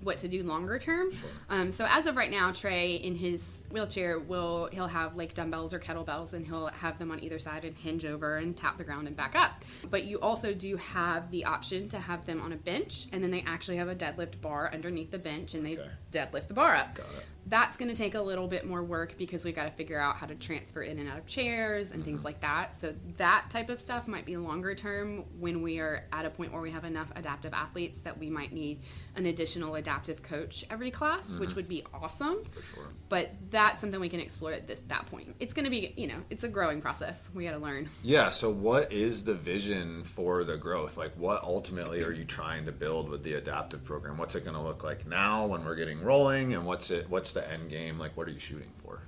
what 0.04 0.18
to 0.18 0.28
do 0.28 0.42
longer 0.42 0.78
term. 0.78 1.12
Sure. 1.12 1.30
Um, 1.48 1.72
so 1.72 1.86
as 1.88 2.06
of 2.06 2.16
right 2.16 2.30
now, 2.30 2.52
Trey 2.52 2.94
in 2.96 3.14
his 3.14 3.62
wheelchair 3.70 4.18
will 4.18 4.68
he'll 4.72 4.86
have 4.86 5.16
like 5.16 5.34
dumbbells 5.34 5.74
or 5.74 5.80
kettlebells 5.80 6.32
and 6.32 6.46
he'll 6.46 6.68
have 6.68 6.98
them 6.98 7.10
on 7.10 7.22
either 7.22 7.38
side 7.38 7.64
and 7.64 7.76
hinge 7.76 8.04
over 8.04 8.36
and 8.36 8.56
tap 8.56 8.78
the 8.78 8.84
ground 8.84 9.06
and 9.08 9.16
back 9.16 9.34
up. 9.34 9.64
But 9.90 10.04
you 10.04 10.20
also 10.20 10.54
do 10.54 10.76
have 10.76 11.30
the 11.30 11.44
option 11.44 11.88
to 11.88 11.98
have 11.98 12.24
them 12.26 12.40
on 12.40 12.52
a 12.52 12.56
bench 12.56 13.06
and 13.12 13.22
then 13.22 13.30
they 13.30 13.42
actually 13.46 13.78
have 13.78 13.88
a 13.88 13.94
deadlift 13.94 14.40
bar 14.40 14.70
underneath 14.72 15.10
the 15.10 15.18
bench 15.18 15.54
and 15.54 15.66
they 15.66 15.78
okay. 15.78 15.90
deadlift 16.12 16.48
the 16.48 16.54
bar 16.54 16.74
up. 16.74 16.98
That's 17.46 17.76
going 17.76 17.88
to 17.88 17.94
take 17.94 18.14
a 18.14 18.20
little 18.20 18.48
bit 18.48 18.66
more 18.66 18.82
work 18.82 19.16
because 19.18 19.44
we've 19.44 19.54
got 19.54 19.64
to 19.64 19.70
figure 19.70 19.98
out 19.98 20.16
how 20.16 20.26
to 20.26 20.34
transfer 20.34 20.82
in 20.82 20.98
and 20.98 21.08
out 21.08 21.18
of 21.18 21.26
chairs 21.26 21.88
and 21.88 21.96
mm-hmm. 21.96 22.04
things 22.04 22.24
like 22.24 22.40
that. 22.40 22.78
So 22.78 22.94
that 23.16 23.50
type 23.50 23.68
of 23.68 23.80
stuff 23.80 24.08
might 24.08 24.24
be 24.24 24.36
longer 24.36 24.74
term 24.74 25.24
when 25.38 25.62
we 25.62 25.78
are 25.78 26.04
at 26.12 26.24
a 26.24 26.30
point 26.30 26.52
where 26.52 26.62
we 26.62 26.70
have 26.70 26.84
enough 26.84 27.08
adaptive 27.16 27.52
athletes 27.52 27.98
that 27.98 28.18
we 28.18 28.30
might 28.30 28.52
need 28.52 28.80
an 29.16 29.26
additional 29.26 29.74
adaptive 29.74 30.22
coach 30.22 30.64
every 30.70 30.90
class, 30.90 31.28
mm-hmm. 31.28 31.40
which 31.40 31.54
would 31.54 31.68
be 31.68 31.84
awesome. 31.92 32.42
Sure. 32.74 32.88
But 33.08 33.32
that's 33.50 33.80
something 33.80 34.00
we 34.00 34.08
can 34.08 34.20
explore 34.20 34.52
at 34.52 34.66
this 34.66 34.80
that 34.88 35.06
point. 35.06 35.34
It's 35.40 35.54
going 35.54 35.64
to 35.64 35.70
be, 35.70 35.92
you 35.96 36.06
know, 36.06 36.22
it's 36.30 36.44
a 36.44 36.48
growing 36.48 36.80
process. 36.80 37.30
We 37.34 37.44
got 37.44 37.52
to 37.52 37.58
learn. 37.58 37.88
Yeah. 38.02 38.30
So, 38.30 38.50
what 38.50 38.92
is 38.92 39.24
the 39.24 39.34
vision 39.34 40.04
for 40.04 40.44
the 40.44 40.56
growth? 40.56 40.96
Like, 40.96 41.12
what 41.16 41.42
ultimately 41.42 42.02
are 42.02 42.12
you 42.12 42.24
trying 42.24 42.66
to 42.66 42.72
build 42.72 43.08
with 43.08 43.22
the 43.22 43.34
adaptive 43.34 43.84
program? 43.84 44.16
What's 44.16 44.34
it 44.34 44.44
going 44.44 44.56
to 44.56 44.62
look 44.62 44.82
like 44.82 45.06
now 45.06 45.46
when 45.46 45.64
we're 45.64 45.76
getting 45.76 46.02
rolling, 46.02 46.54
and 46.54 46.64
what's 46.64 46.90
it? 46.90 47.08
What's 47.08 47.33
the 47.34 47.50
end 47.50 47.70
game? 47.70 47.98
Like, 47.98 48.16
what 48.16 48.28
are 48.28 48.32
you 48.32 48.40
shooting 48.40 48.70
for? 48.82 49.00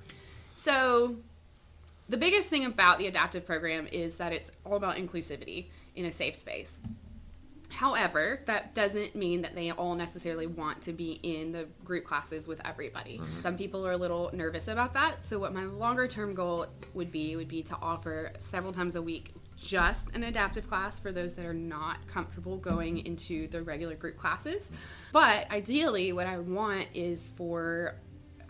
So, 0.54 1.16
the 2.08 2.16
biggest 2.16 2.48
thing 2.48 2.64
about 2.64 2.98
the 2.98 3.06
adaptive 3.06 3.46
program 3.46 3.88
is 3.90 4.16
that 4.16 4.32
it's 4.32 4.50
all 4.64 4.76
about 4.76 4.96
inclusivity 4.96 5.66
in 5.96 6.04
a 6.04 6.12
safe 6.12 6.36
space. 6.36 6.80
However, 7.68 8.40
that 8.46 8.74
doesn't 8.74 9.14
mean 9.16 9.42
that 9.42 9.54
they 9.54 9.70
all 9.70 9.94
necessarily 9.94 10.46
want 10.46 10.80
to 10.82 10.92
be 10.92 11.20
in 11.22 11.52
the 11.52 11.66
group 11.84 12.04
classes 12.04 12.46
with 12.46 12.60
everybody. 12.64 13.18
Mm-hmm. 13.18 13.42
Some 13.42 13.58
people 13.58 13.86
are 13.86 13.92
a 13.92 13.96
little 13.96 14.30
nervous 14.32 14.68
about 14.68 14.94
that. 14.94 15.24
So 15.24 15.38
what 15.38 15.52
my 15.52 15.64
longer 15.64 16.06
term 16.06 16.32
goal 16.32 16.66
would 16.94 17.10
be 17.10 17.36
would 17.36 17.48
be 17.48 17.62
to 17.64 17.76
offer 17.82 18.32
several 18.38 18.72
times 18.72 18.94
a 18.94 19.02
week 19.02 19.34
just 19.56 20.08
an 20.14 20.22
adaptive 20.22 20.68
class 20.68 21.00
for 21.00 21.12
those 21.12 21.32
that 21.34 21.46
are 21.46 21.54
not 21.54 22.06
comfortable 22.06 22.58
going 22.58 23.04
into 23.06 23.48
the 23.48 23.62
regular 23.62 23.94
group 23.94 24.16
classes. 24.16 24.70
But 25.12 25.50
ideally 25.50 26.12
what 26.12 26.26
I 26.26 26.38
want 26.38 26.88
is 26.94 27.30
for 27.36 27.96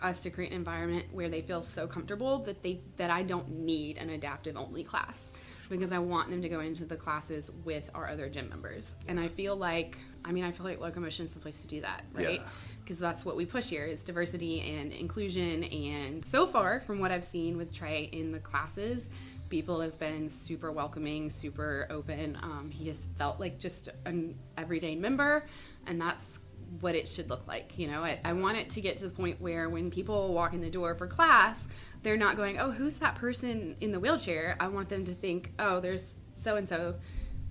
us 0.01 0.21
to 0.23 0.29
create 0.29 0.51
an 0.51 0.57
environment 0.57 1.05
where 1.11 1.29
they 1.29 1.41
feel 1.41 1.63
so 1.63 1.87
comfortable 1.87 2.39
that 2.39 2.61
they 2.63 2.81
that 2.97 3.09
I 3.09 3.23
don't 3.23 3.49
need 3.49 3.97
an 3.97 4.09
adaptive 4.09 4.55
only 4.55 4.83
class 4.83 5.31
because 5.69 5.91
I 5.91 5.99
want 5.99 6.29
them 6.29 6.41
to 6.41 6.49
go 6.49 6.59
into 6.61 6.85
the 6.85 6.95
classes 6.95 7.51
with 7.65 7.89
our 7.93 8.07
other 8.09 8.29
gym 8.29 8.49
members. 8.49 8.93
And 9.07 9.19
I 9.19 9.27
feel 9.27 9.55
like, 9.55 9.97
I 10.23 10.31
mean, 10.31 10.43
I 10.43 10.51
feel 10.51 10.65
like 10.65 10.79
Locomotion 10.79 11.25
is 11.25 11.33
the 11.33 11.39
place 11.39 11.61
to 11.61 11.67
do 11.67 11.81
that, 11.81 12.03
right? 12.13 12.41
Because 12.83 13.01
yeah. 13.01 13.09
that's 13.09 13.25
what 13.25 13.35
we 13.35 13.45
push 13.45 13.69
here 13.69 13.85
is 13.85 14.03
diversity 14.03 14.61
and 14.61 14.91
inclusion. 14.91 15.63
And 15.65 16.25
so 16.25 16.47
far, 16.47 16.79
from 16.81 16.99
what 16.99 17.11
I've 17.11 17.25
seen 17.25 17.57
with 17.57 17.73
Trey 17.73 18.09
in 18.13 18.31
the 18.31 18.39
classes, 18.39 19.09
people 19.49 19.79
have 19.81 19.97
been 19.99 20.29
super 20.29 20.71
welcoming, 20.71 21.29
super 21.29 21.87
open. 21.89 22.37
Um, 22.41 22.69
he 22.71 22.87
has 22.87 23.07
felt 23.17 23.39
like 23.39 23.59
just 23.59 23.89
an 24.05 24.37
everyday 24.57 24.95
member, 24.95 25.45
and 25.85 25.99
that's 25.99 26.39
what 26.79 26.95
it 26.95 27.07
should 27.07 27.29
look 27.29 27.47
like. 27.47 27.77
You 27.77 27.87
know, 27.87 28.03
I, 28.03 28.19
I 28.23 28.33
want 28.33 28.57
it 28.57 28.69
to 28.71 28.81
get 28.81 28.97
to 28.97 29.05
the 29.05 29.09
point 29.09 29.41
where 29.41 29.69
when 29.69 29.89
people 29.89 30.33
walk 30.33 30.53
in 30.53 30.61
the 30.61 30.69
door 30.69 30.95
for 30.95 31.07
class, 31.07 31.65
they're 32.03 32.17
not 32.17 32.37
going, 32.37 32.59
oh, 32.59 32.71
who's 32.71 32.97
that 32.97 33.15
person 33.15 33.75
in 33.81 33.91
the 33.91 33.99
wheelchair? 33.99 34.55
I 34.59 34.67
want 34.67 34.89
them 34.89 35.03
to 35.05 35.13
think, 35.13 35.53
oh, 35.59 35.79
there's 35.79 36.13
so 36.35 36.55
and 36.55 36.67
so. 36.67 36.95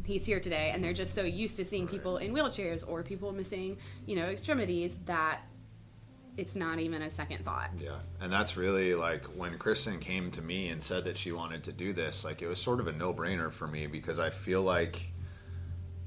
He's 0.04 0.24
here 0.24 0.38
today, 0.38 0.70
and 0.72 0.84
they're 0.84 0.92
just 0.92 1.16
so 1.16 1.22
used 1.22 1.56
to 1.56 1.64
seeing 1.64 1.88
people 1.88 2.18
in 2.18 2.32
wheelchairs 2.32 2.88
or 2.88 3.02
people 3.02 3.32
missing, 3.32 3.76
you 4.06 4.14
know, 4.14 4.26
extremities 4.26 4.96
that 5.06 5.40
it's 6.36 6.54
not 6.54 6.78
even 6.78 7.02
a 7.02 7.10
second 7.10 7.44
thought. 7.44 7.70
Yeah. 7.78 7.98
And 8.20 8.32
that's 8.32 8.56
really 8.56 8.94
like 8.94 9.24
when 9.24 9.58
Kristen 9.58 9.98
came 9.98 10.30
to 10.32 10.42
me 10.42 10.68
and 10.68 10.82
said 10.82 11.04
that 11.04 11.16
she 11.16 11.32
wanted 11.32 11.64
to 11.64 11.72
do 11.72 11.92
this, 11.92 12.24
like 12.24 12.42
it 12.42 12.46
was 12.46 12.60
sort 12.60 12.80
of 12.80 12.86
a 12.86 12.92
no 12.92 13.12
brainer 13.12 13.52
for 13.52 13.66
me 13.66 13.86
because 13.86 14.18
I 14.18 14.30
feel 14.30 14.62
like 14.62 15.02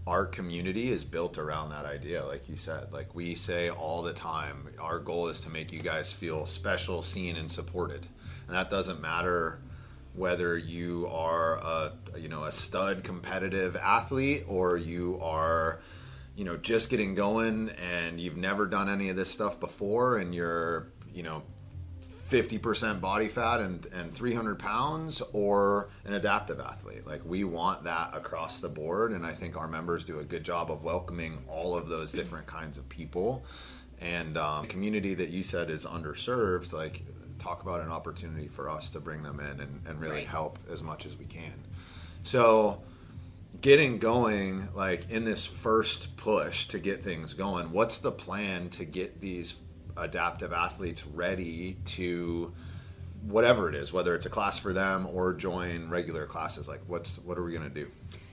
our 0.10 0.26
community 0.26 0.92
is 0.92 1.06
built 1.06 1.38
around 1.38 1.70
that 1.70 1.86
idea 1.86 2.26
like 2.26 2.50
you 2.50 2.58
said. 2.58 2.92
Like 2.92 3.14
we 3.14 3.36
say 3.36 3.70
all 3.70 4.02
the 4.02 4.12
time 4.12 4.68
our 4.80 4.98
goal 4.98 5.28
is 5.28 5.40
to 5.42 5.52
make 5.52 5.72
you 5.72 5.82
guys 5.82 6.12
feel 6.12 6.48
special 6.48 7.04
seen 7.04 7.36
and 7.36 7.50
supported. 7.50 8.08
And 8.48 8.56
that 8.56 8.72
doesn't 8.72 9.00
matter 9.00 9.60
whether 10.16 10.58
you 10.58 11.08
are 11.12 11.58
a 11.58 11.94
you 12.18 12.28
know 12.28 12.46
a 12.46 12.52
stud 12.52 13.04
competitive 13.04 13.76
athlete 13.76 14.46
or 14.48 14.78
you 14.78 15.20
are 15.22 15.80
you 16.36 16.44
know 16.44 16.58
just 16.58 16.90
getting 16.90 17.14
going 17.14 17.70
and 17.70 18.20
you've 18.20 18.36
never 18.36 18.66
done 18.66 18.90
any 18.90 19.10
of 19.10 19.16
this 19.16 19.30
stuff 19.30 19.60
before 19.60 20.18
and 20.18 20.34
you're 20.34 20.88
you 21.14 21.22
know 21.22 21.44
50% 22.30 23.02
body 23.02 23.28
fat 23.28 23.60
and, 23.60 23.86
and 23.88 24.14
300 24.14 24.60
pounds 24.60 25.22
or 25.34 25.90
an 26.06 26.14
adaptive 26.14 26.60
athlete. 26.60 27.06
Like 27.08 27.22
we 27.26 27.44
want 27.44 27.84
that 27.86 28.12
across 28.14 28.60
the 28.60 28.70
board. 28.70 29.12
And 29.12 29.26
I 29.26 29.34
think 29.34 29.58
our 29.58 29.68
members 29.68 30.04
do 30.04 30.20
a 30.20 30.24
good 30.24 30.44
job 30.44 30.72
of 30.72 30.84
welcoming 30.84 31.40
all 31.48 31.76
of 31.76 31.90
those 31.90 32.12
different 32.12 32.46
kinds 32.46 32.78
of 32.78 32.88
people. 32.88 33.44
And 34.00 34.38
um, 34.38 34.68
community 34.68 35.16
that 35.16 35.30
you 35.30 35.44
said 35.44 35.70
is 35.70 35.86
underserved, 35.86 36.72
like 36.72 37.04
talk 37.40 37.64
about 37.64 37.82
an 37.82 37.90
opportunity 37.90 38.48
for 38.48 38.70
us 38.70 38.90
to 38.92 39.00
bring 39.00 39.24
them 39.24 39.40
in 39.40 39.60
and, 39.60 39.82
and 39.88 40.00
really 40.00 40.18
right. 40.18 40.28
help 40.28 40.60
as 40.72 40.84
much 40.84 41.06
as 41.06 41.18
we 41.18 41.26
can. 41.26 41.54
So 42.24 42.82
getting 43.62 43.98
going, 43.98 44.70
like 44.76 45.10
in 45.10 45.26
this 45.26 45.46
first 45.46 46.16
push 46.16 46.68
to 46.68 46.80
get 46.80 47.04
things 47.04 47.34
going, 47.34 47.72
what's 47.72 47.98
the 47.98 48.12
plan 48.12 48.70
to 48.72 48.86
get 48.86 49.20
these 49.20 49.56
adaptive 50.00 50.54
athletes 50.54 51.06
ready 51.06 51.78
to 51.86 52.54
whatever 53.24 53.70
it 53.70 53.76
is, 53.76 53.92
whether 53.92 54.16
it's 54.16 54.26
a 54.26 54.30
class 54.30 54.58
for 54.58 54.74
them 54.74 55.08
or 55.08 55.34
join 55.34 55.90
regular 55.90 56.26
classes. 56.26 56.68
Like, 56.68 56.82
what's 56.88 57.18
what 57.20 57.38
are 57.38 57.44
we 57.44 57.54
gonna 57.54 57.70
do? 57.70 57.90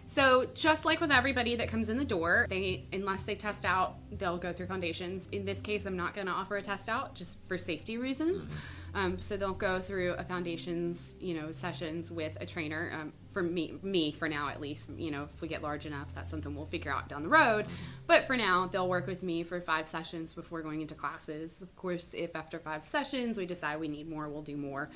So 0.08 0.46
just 0.54 0.84
like 0.84 1.00
with 1.00 1.10
everybody 1.10 1.56
that 1.56 1.68
comes 1.68 1.88
in 1.88 1.98
the 1.98 2.04
door, 2.04 2.46
they 2.48 2.86
unless 2.92 3.24
they 3.24 3.34
test 3.34 3.64
out, 3.64 3.96
they'll 4.12 4.38
go 4.38 4.52
through 4.52 4.66
foundations. 4.66 5.28
In 5.32 5.44
this 5.44 5.60
case, 5.60 5.84
I'm 5.84 5.96
not 5.96 6.14
going 6.14 6.28
to 6.28 6.32
offer 6.32 6.56
a 6.56 6.62
test 6.62 6.88
out 6.88 7.16
just 7.16 7.36
for 7.48 7.58
safety 7.58 7.98
reasons. 7.98 8.44
Mm-hmm. 8.44 8.96
Um, 8.96 9.18
so 9.18 9.36
they'll 9.36 9.52
go 9.52 9.80
through 9.80 10.12
a 10.12 10.22
foundations, 10.22 11.16
you 11.20 11.34
know, 11.34 11.50
sessions 11.50 12.10
with 12.10 12.36
a 12.40 12.46
trainer. 12.46 12.92
Um, 12.94 13.12
for 13.32 13.42
me, 13.42 13.74
me 13.82 14.12
for 14.12 14.28
now 14.28 14.48
at 14.48 14.60
least. 14.60 14.90
You 14.96 15.10
know, 15.10 15.28
if 15.34 15.42
we 15.42 15.48
get 15.48 15.60
large 15.60 15.86
enough, 15.86 16.14
that's 16.14 16.30
something 16.30 16.54
we'll 16.54 16.66
figure 16.66 16.92
out 16.92 17.08
down 17.08 17.24
the 17.24 17.28
road. 17.28 17.64
Mm-hmm. 17.64 17.74
But 18.06 18.26
for 18.26 18.36
now, 18.36 18.68
they'll 18.68 18.88
work 18.88 19.08
with 19.08 19.24
me 19.24 19.42
for 19.42 19.60
five 19.60 19.88
sessions 19.88 20.32
before 20.32 20.62
going 20.62 20.80
into 20.80 20.94
classes. 20.94 21.60
Of 21.60 21.74
course, 21.74 22.14
if 22.14 22.36
after 22.36 22.60
five 22.60 22.84
sessions 22.84 23.36
we 23.36 23.44
decide 23.44 23.80
we 23.80 23.88
need 23.88 24.08
more, 24.08 24.28
we'll 24.28 24.42
do 24.42 24.56
more. 24.56 24.88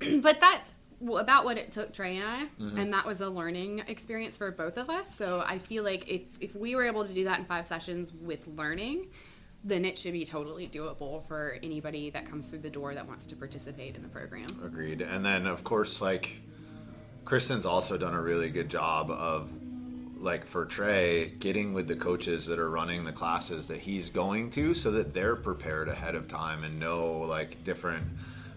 but 0.20 0.40
that's 0.40 0.74
about 1.02 1.44
what 1.44 1.58
it 1.58 1.72
took 1.72 1.92
Trey 1.92 2.16
and 2.16 2.26
I, 2.26 2.44
mm-hmm. 2.60 2.78
and 2.78 2.92
that 2.92 3.04
was 3.04 3.20
a 3.20 3.28
learning 3.28 3.82
experience 3.88 4.36
for 4.36 4.50
both 4.50 4.78
of 4.78 4.88
us. 4.88 5.14
So 5.14 5.42
I 5.46 5.58
feel 5.58 5.84
like 5.84 6.08
if 6.08 6.22
if 6.40 6.54
we 6.54 6.74
were 6.74 6.84
able 6.84 7.04
to 7.04 7.12
do 7.12 7.24
that 7.24 7.38
in 7.38 7.44
five 7.44 7.66
sessions 7.66 8.12
with 8.12 8.46
learning, 8.46 9.08
then 9.64 9.84
it 9.84 9.98
should 9.98 10.12
be 10.12 10.24
totally 10.24 10.68
doable 10.68 11.26
for 11.26 11.58
anybody 11.62 12.10
that 12.10 12.26
comes 12.26 12.50
through 12.50 12.60
the 12.60 12.70
door 12.70 12.94
that 12.94 13.06
wants 13.06 13.26
to 13.26 13.36
participate 13.36 13.96
in 13.96 14.02
the 14.02 14.08
program. 14.08 14.48
Agreed. 14.64 15.02
And 15.02 15.24
then 15.24 15.46
of 15.46 15.64
course, 15.64 16.00
like 16.00 16.40
Kristen's 17.24 17.66
also 17.66 17.98
done 17.98 18.14
a 18.14 18.22
really 18.22 18.50
good 18.50 18.68
job 18.68 19.10
of 19.10 19.52
like 20.18 20.46
for 20.46 20.64
Trey, 20.64 21.28
getting 21.38 21.74
with 21.74 21.88
the 21.88 21.96
coaches 21.96 22.46
that 22.46 22.58
are 22.58 22.70
running 22.70 23.04
the 23.04 23.12
classes 23.12 23.66
that 23.66 23.78
he's 23.78 24.08
going 24.08 24.50
to 24.52 24.72
so 24.72 24.90
that 24.92 25.12
they're 25.12 25.36
prepared 25.36 25.88
ahead 25.88 26.14
of 26.14 26.26
time 26.26 26.64
and 26.64 26.80
know 26.80 27.18
like 27.18 27.62
different 27.64 28.04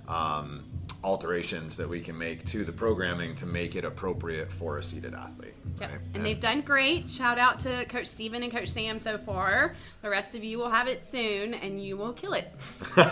um, 0.07 0.63
alterations 1.03 1.77
that 1.77 1.87
we 1.87 2.01
can 2.01 2.17
make 2.17 2.45
to 2.45 2.65
the 2.65 2.71
programming 2.71 3.33
to 3.35 3.45
make 3.45 3.75
it 3.75 3.85
appropriate 3.85 4.51
for 4.51 4.77
a 4.77 4.83
seated 4.83 5.13
athlete. 5.13 5.53
Yep. 5.79 5.89
Right? 5.89 5.99
And, 5.99 6.15
and, 6.17 6.25
they've 6.25 6.39
done 6.39 6.61
great. 6.61 7.09
Shout 7.09 7.37
out 7.37 7.59
to 7.59 7.85
Coach 7.85 8.07
Steven 8.07 8.43
and 8.43 8.51
Coach 8.51 8.69
Sam 8.69 8.99
so 8.99 9.17
far. 9.17 9.75
The 10.01 10.09
rest 10.09 10.35
of 10.35 10.43
you 10.43 10.57
will 10.57 10.69
have 10.69 10.87
it 10.87 11.05
soon 11.05 11.53
and 11.53 11.81
you 11.81 11.95
will 11.95 12.13
kill 12.13 12.33
it. 12.33 12.51
All 12.97 13.03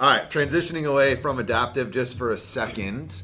right, 0.00 0.28
transitioning 0.30 0.88
away 0.90 1.14
from 1.14 1.38
adaptive 1.38 1.90
just 1.90 2.18
for 2.18 2.32
a 2.32 2.38
second 2.38 3.22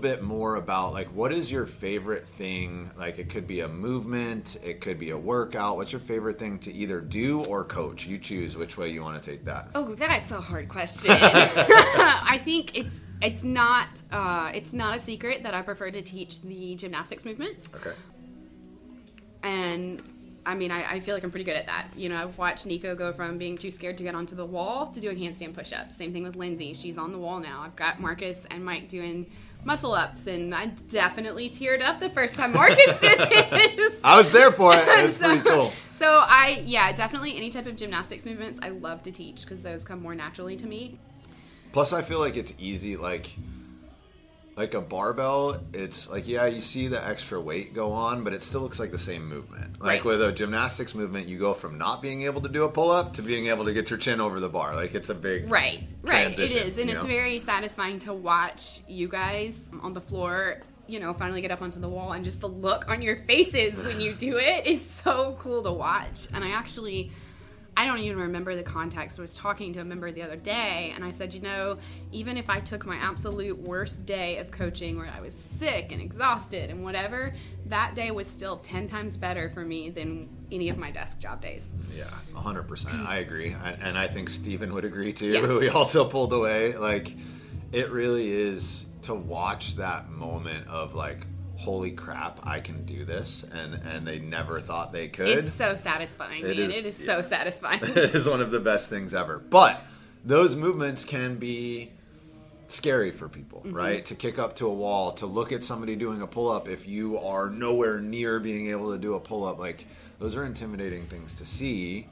bit 0.00 0.22
more 0.22 0.56
about 0.56 0.92
like 0.92 1.06
what 1.08 1.32
is 1.32 1.52
your 1.52 1.66
favorite 1.66 2.26
thing 2.26 2.90
like 2.98 3.18
it 3.18 3.28
could 3.28 3.46
be 3.46 3.60
a 3.60 3.68
movement 3.68 4.56
it 4.62 4.80
could 4.80 4.98
be 4.98 5.10
a 5.10 5.16
workout 5.16 5.76
what's 5.76 5.92
your 5.92 6.00
favorite 6.00 6.38
thing 6.38 6.58
to 6.58 6.72
either 6.72 7.00
do 7.00 7.44
or 7.44 7.62
coach 7.62 8.04
you 8.04 8.18
choose 8.18 8.56
which 8.56 8.76
way 8.76 8.88
you 8.88 9.02
want 9.02 9.20
to 9.20 9.30
take 9.30 9.44
that 9.44 9.68
oh 9.76 9.94
that's 9.94 10.32
a 10.32 10.40
hard 10.40 10.68
question 10.68 11.10
i 11.20 12.38
think 12.42 12.76
it's 12.76 13.02
it's 13.22 13.44
not 13.44 14.02
uh, 14.10 14.50
it's 14.52 14.72
not 14.72 14.96
a 14.96 14.98
secret 14.98 15.44
that 15.44 15.54
i 15.54 15.62
prefer 15.62 15.90
to 15.90 16.02
teach 16.02 16.42
the 16.42 16.74
gymnastics 16.74 17.24
movements 17.24 17.68
okay 17.74 17.94
and 19.44 20.02
I 20.46 20.54
mean, 20.54 20.70
I, 20.70 20.96
I, 20.96 21.00
feel 21.00 21.14
like 21.14 21.24
I'm 21.24 21.30
pretty 21.30 21.44
good 21.44 21.56
at 21.56 21.66
that. 21.66 21.88
You 21.96 22.08
know, 22.08 22.22
I've 22.22 22.36
watched 22.36 22.66
Nico 22.66 22.94
go 22.94 23.12
from 23.12 23.38
being 23.38 23.56
too 23.56 23.70
scared 23.70 23.96
to 23.98 24.04
get 24.04 24.14
onto 24.14 24.34
the 24.34 24.44
wall 24.44 24.86
to 24.88 25.00
doing 25.00 25.16
handstand 25.16 25.54
push 25.54 25.72
ups. 25.72 25.96
Same 25.96 26.12
thing 26.12 26.22
with 26.22 26.36
Lindsay. 26.36 26.74
She's 26.74 26.98
on 26.98 27.12
the 27.12 27.18
wall 27.18 27.40
now. 27.40 27.62
I've 27.62 27.76
got 27.76 28.00
Marcus 28.00 28.44
and 28.50 28.64
Mike 28.64 28.88
doing 28.88 29.30
muscle 29.64 29.94
ups, 29.94 30.26
and 30.26 30.54
I 30.54 30.66
definitely 30.88 31.48
teared 31.50 31.82
up 31.82 32.00
the 32.00 32.10
first 32.10 32.36
time 32.36 32.52
Marcus 32.52 32.98
did 33.00 33.18
this. 33.18 34.00
I 34.04 34.18
was 34.18 34.30
there 34.32 34.52
for 34.52 34.74
it. 34.74 34.86
It 34.86 35.06
was 35.06 35.16
so, 35.18 35.26
pretty 35.26 35.48
cool. 35.48 35.72
So 35.98 36.20
I, 36.22 36.62
yeah, 36.64 36.92
definitely 36.92 37.36
any 37.36 37.50
type 37.50 37.66
of 37.66 37.76
gymnastics 37.76 38.24
movements 38.24 38.58
I 38.62 38.70
love 38.70 39.02
to 39.02 39.12
teach 39.12 39.42
because 39.42 39.62
those 39.62 39.84
come 39.84 40.02
more 40.02 40.14
naturally 40.14 40.56
to 40.56 40.66
me. 40.66 40.98
Plus, 41.72 41.92
I 41.92 42.02
feel 42.02 42.18
like 42.20 42.36
it's 42.36 42.52
easy, 42.58 42.96
like 42.96 43.30
like 44.56 44.74
a 44.74 44.80
barbell, 44.80 45.60
it's 45.72 46.08
like 46.08 46.28
yeah, 46.28 46.46
you 46.46 46.60
see 46.60 46.86
the 46.86 47.04
extra 47.04 47.40
weight 47.40 47.74
go 47.74 47.92
on, 47.92 48.22
but 48.22 48.32
it 48.32 48.42
still 48.42 48.60
looks 48.60 48.78
like 48.78 48.92
the 48.92 48.98
same 48.98 49.28
movement. 49.28 49.80
Like 49.80 49.88
right. 49.88 50.04
with 50.04 50.22
a 50.22 50.32
gymnastics 50.32 50.94
movement, 50.94 51.26
you 51.26 51.38
go 51.38 51.54
from 51.54 51.76
not 51.76 52.00
being 52.00 52.22
able 52.22 52.40
to 52.42 52.48
do 52.48 52.64
a 52.64 52.68
pull 52.68 52.90
up 52.90 53.14
to 53.14 53.22
being 53.22 53.48
able 53.48 53.64
to 53.64 53.72
get 53.72 53.90
your 53.90 53.98
chin 53.98 54.20
over 54.20 54.38
the 54.38 54.48
bar. 54.48 54.74
Like 54.76 54.94
it's 54.94 55.08
a 55.08 55.14
big 55.14 55.50
right, 55.50 55.82
right. 56.02 56.38
It 56.38 56.52
is, 56.52 56.78
and 56.78 56.88
it's 56.88 57.02
know? 57.02 57.08
very 57.08 57.40
satisfying 57.40 57.98
to 58.00 58.12
watch 58.12 58.80
you 58.86 59.08
guys 59.08 59.58
on 59.82 59.92
the 59.92 60.00
floor. 60.00 60.60
You 60.86 61.00
know, 61.00 61.14
finally 61.14 61.40
get 61.40 61.50
up 61.50 61.62
onto 61.62 61.80
the 61.80 61.88
wall, 61.88 62.12
and 62.12 62.24
just 62.24 62.40
the 62.40 62.48
look 62.48 62.88
on 62.88 63.02
your 63.02 63.16
faces 63.24 63.82
when 63.82 64.00
you 64.00 64.12
do 64.14 64.36
it 64.36 64.66
is 64.66 64.84
so 64.84 65.36
cool 65.40 65.62
to 65.62 65.72
watch. 65.72 66.28
And 66.32 66.44
I 66.44 66.50
actually 66.50 67.10
I 67.76 67.86
don't 67.86 67.98
even 67.98 68.18
remember 68.18 68.54
the 68.54 68.62
context. 68.62 69.18
I 69.18 69.22
was 69.22 69.34
talking 69.34 69.72
to 69.72 69.80
a 69.80 69.84
member 69.84 70.12
the 70.12 70.22
other 70.22 70.36
day, 70.36 70.92
and 70.94 71.04
I 71.04 71.10
said, 71.10 71.34
you 71.34 71.40
know, 71.40 71.78
even 72.12 72.36
if 72.36 72.48
I 72.48 72.60
took 72.60 72.86
my 72.86 72.96
absolute 72.96 73.58
worst 73.58 74.06
day 74.06 74.38
of 74.38 74.50
coaching 74.50 74.96
where 74.96 75.08
I 75.08 75.20
was 75.20 75.34
sick 75.34 75.90
and 75.90 76.00
exhausted 76.00 76.70
and 76.70 76.84
whatever, 76.84 77.34
that 77.66 77.94
day 77.94 78.10
was 78.10 78.28
still 78.28 78.58
10 78.58 78.88
times 78.88 79.16
better 79.16 79.48
for 79.50 79.64
me 79.64 79.90
than 79.90 80.28
any 80.52 80.68
of 80.68 80.78
my 80.78 80.90
desk 80.90 81.18
job 81.18 81.40
days. 81.40 81.66
Yeah, 81.96 82.04
100%. 82.34 83.06
I 83.06 83.18
agree. 83.18 83.54
I, 83.54 83.72
and 83.72 83.98
I 83.98 84.06
think 84.06 84.28
Stephen 84.28 84.72
would 84.74 84.84
agree 84.84 85.12
too. 85.12 85.30
Yeah. 85.30 85.44
We 85.64 85.68
also 85.68 86.04
pulled 86.04 86.32
away. 86.32 86.76
Like, 86.76 87.14
it 87.72 87.90
really 87.90 88.30
is 88.30 88.86
to 89.02 89.14
watch 89.14 89.76
that 89.76 90.10
moment 90.10 90.66
of 90.68 90.94
like 90.94 91.26
holy 91.64 91.90
crap 91.92 92.38
i 92.46 92.60
can 92.60 92.84
do 92.84 93.04
this 93.06 93.44
and 93.52 93.74
and 93.74 94.06
they 94.06 94.18
never 94.18 94.60
thought 94.60 94.92
they 94.92 95.08
could 95.08 95.28
It's 95.28 95.52
so 95.52 95.74
satisfying, 95.76 96.42
It 96.44 96.56
man. 96.58 96.70
is- 96.70 96.76
it 96.76 96.84
is 96.86 96.96
so 96.96 97.22
satisfying. 97.22 97.80
it 97.82 98.14
is 98.14 98.28
one 98.28 98.40
of 98.42 98.50
the 98.50 98.60
best 98.60 98.90
things 98.90 99.14
ever. 99.14 99.38
But 99.38 99.80
those 100.24 100.54
movements 100.56 101.04
can 101.04 101.36
be 101.36 101.90
scary 102.68 103.10
for 103.12 103.28
people, 103.28 103.60
Mm-hmm. 103.64 103.74
right? 103.76 104.04
To 104.06 104.14
kick 104.14 104.38
up 104.38 104.56
to 104.56 104.66
a 104.66 104.72
wall, 104.72 105.12
to 105.12 105.26
look 105.26 105.52
at 105.52 105.62
somebody 105.64 105.96
doing 105.96 106.20
a 106.22 106.26
pull 106.26 106.50
up 106.50 106.68
if 106.68 106.86
you 106.86 107.18
are 107.18 107.48
nowhere 107.48 107.98
near 108.00 108.38
being 108.40 108.68
able 108.70 108.92
to 108.92 108.98
do 108.98 109.14
a 109.14 109.20
pull 109.20 109.44
up, 109.46 109.58
like 109.58 109.86
those 110.18 110.36
are 110.36 110.44
intimidating 110.44 111.06
things 111.06 111.34
to 111.36 111.46
see. 111.46 112.08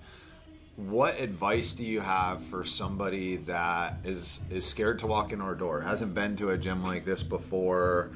What 0.76 1.20
advice 1.20 1.72
do 1.72 1.84
you 1.84 2.00
have 2.00 2.42
for 2.44 2.64
somebody 2.64 3.36
that 3.52 3.98
is 4.04 4.40
is 4.50 4.64
scared 4.64 4.98
to 5.00 5.06
walk 5.06 5.32
in 5.32 5.40
our 5.42 5.54
door, 5.54 5.82
hasn't 5.82 6.14
been 6.14 6.36
to 6.36 6.50
a 6.50 6.56
gym 6.58 6.82
like 6.82 7.04
this 7.04 7.22
before, 7.22 8.10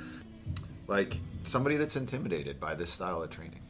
like 0.86 1.18
somebody 1.44 1.76
that's 1.76 1.96
intimidated 1.96 2.60
by 2.60 2.74
this 2.74 2.92
style 2.92 3.22
of 3.22 3.30
training? 3.30 3.60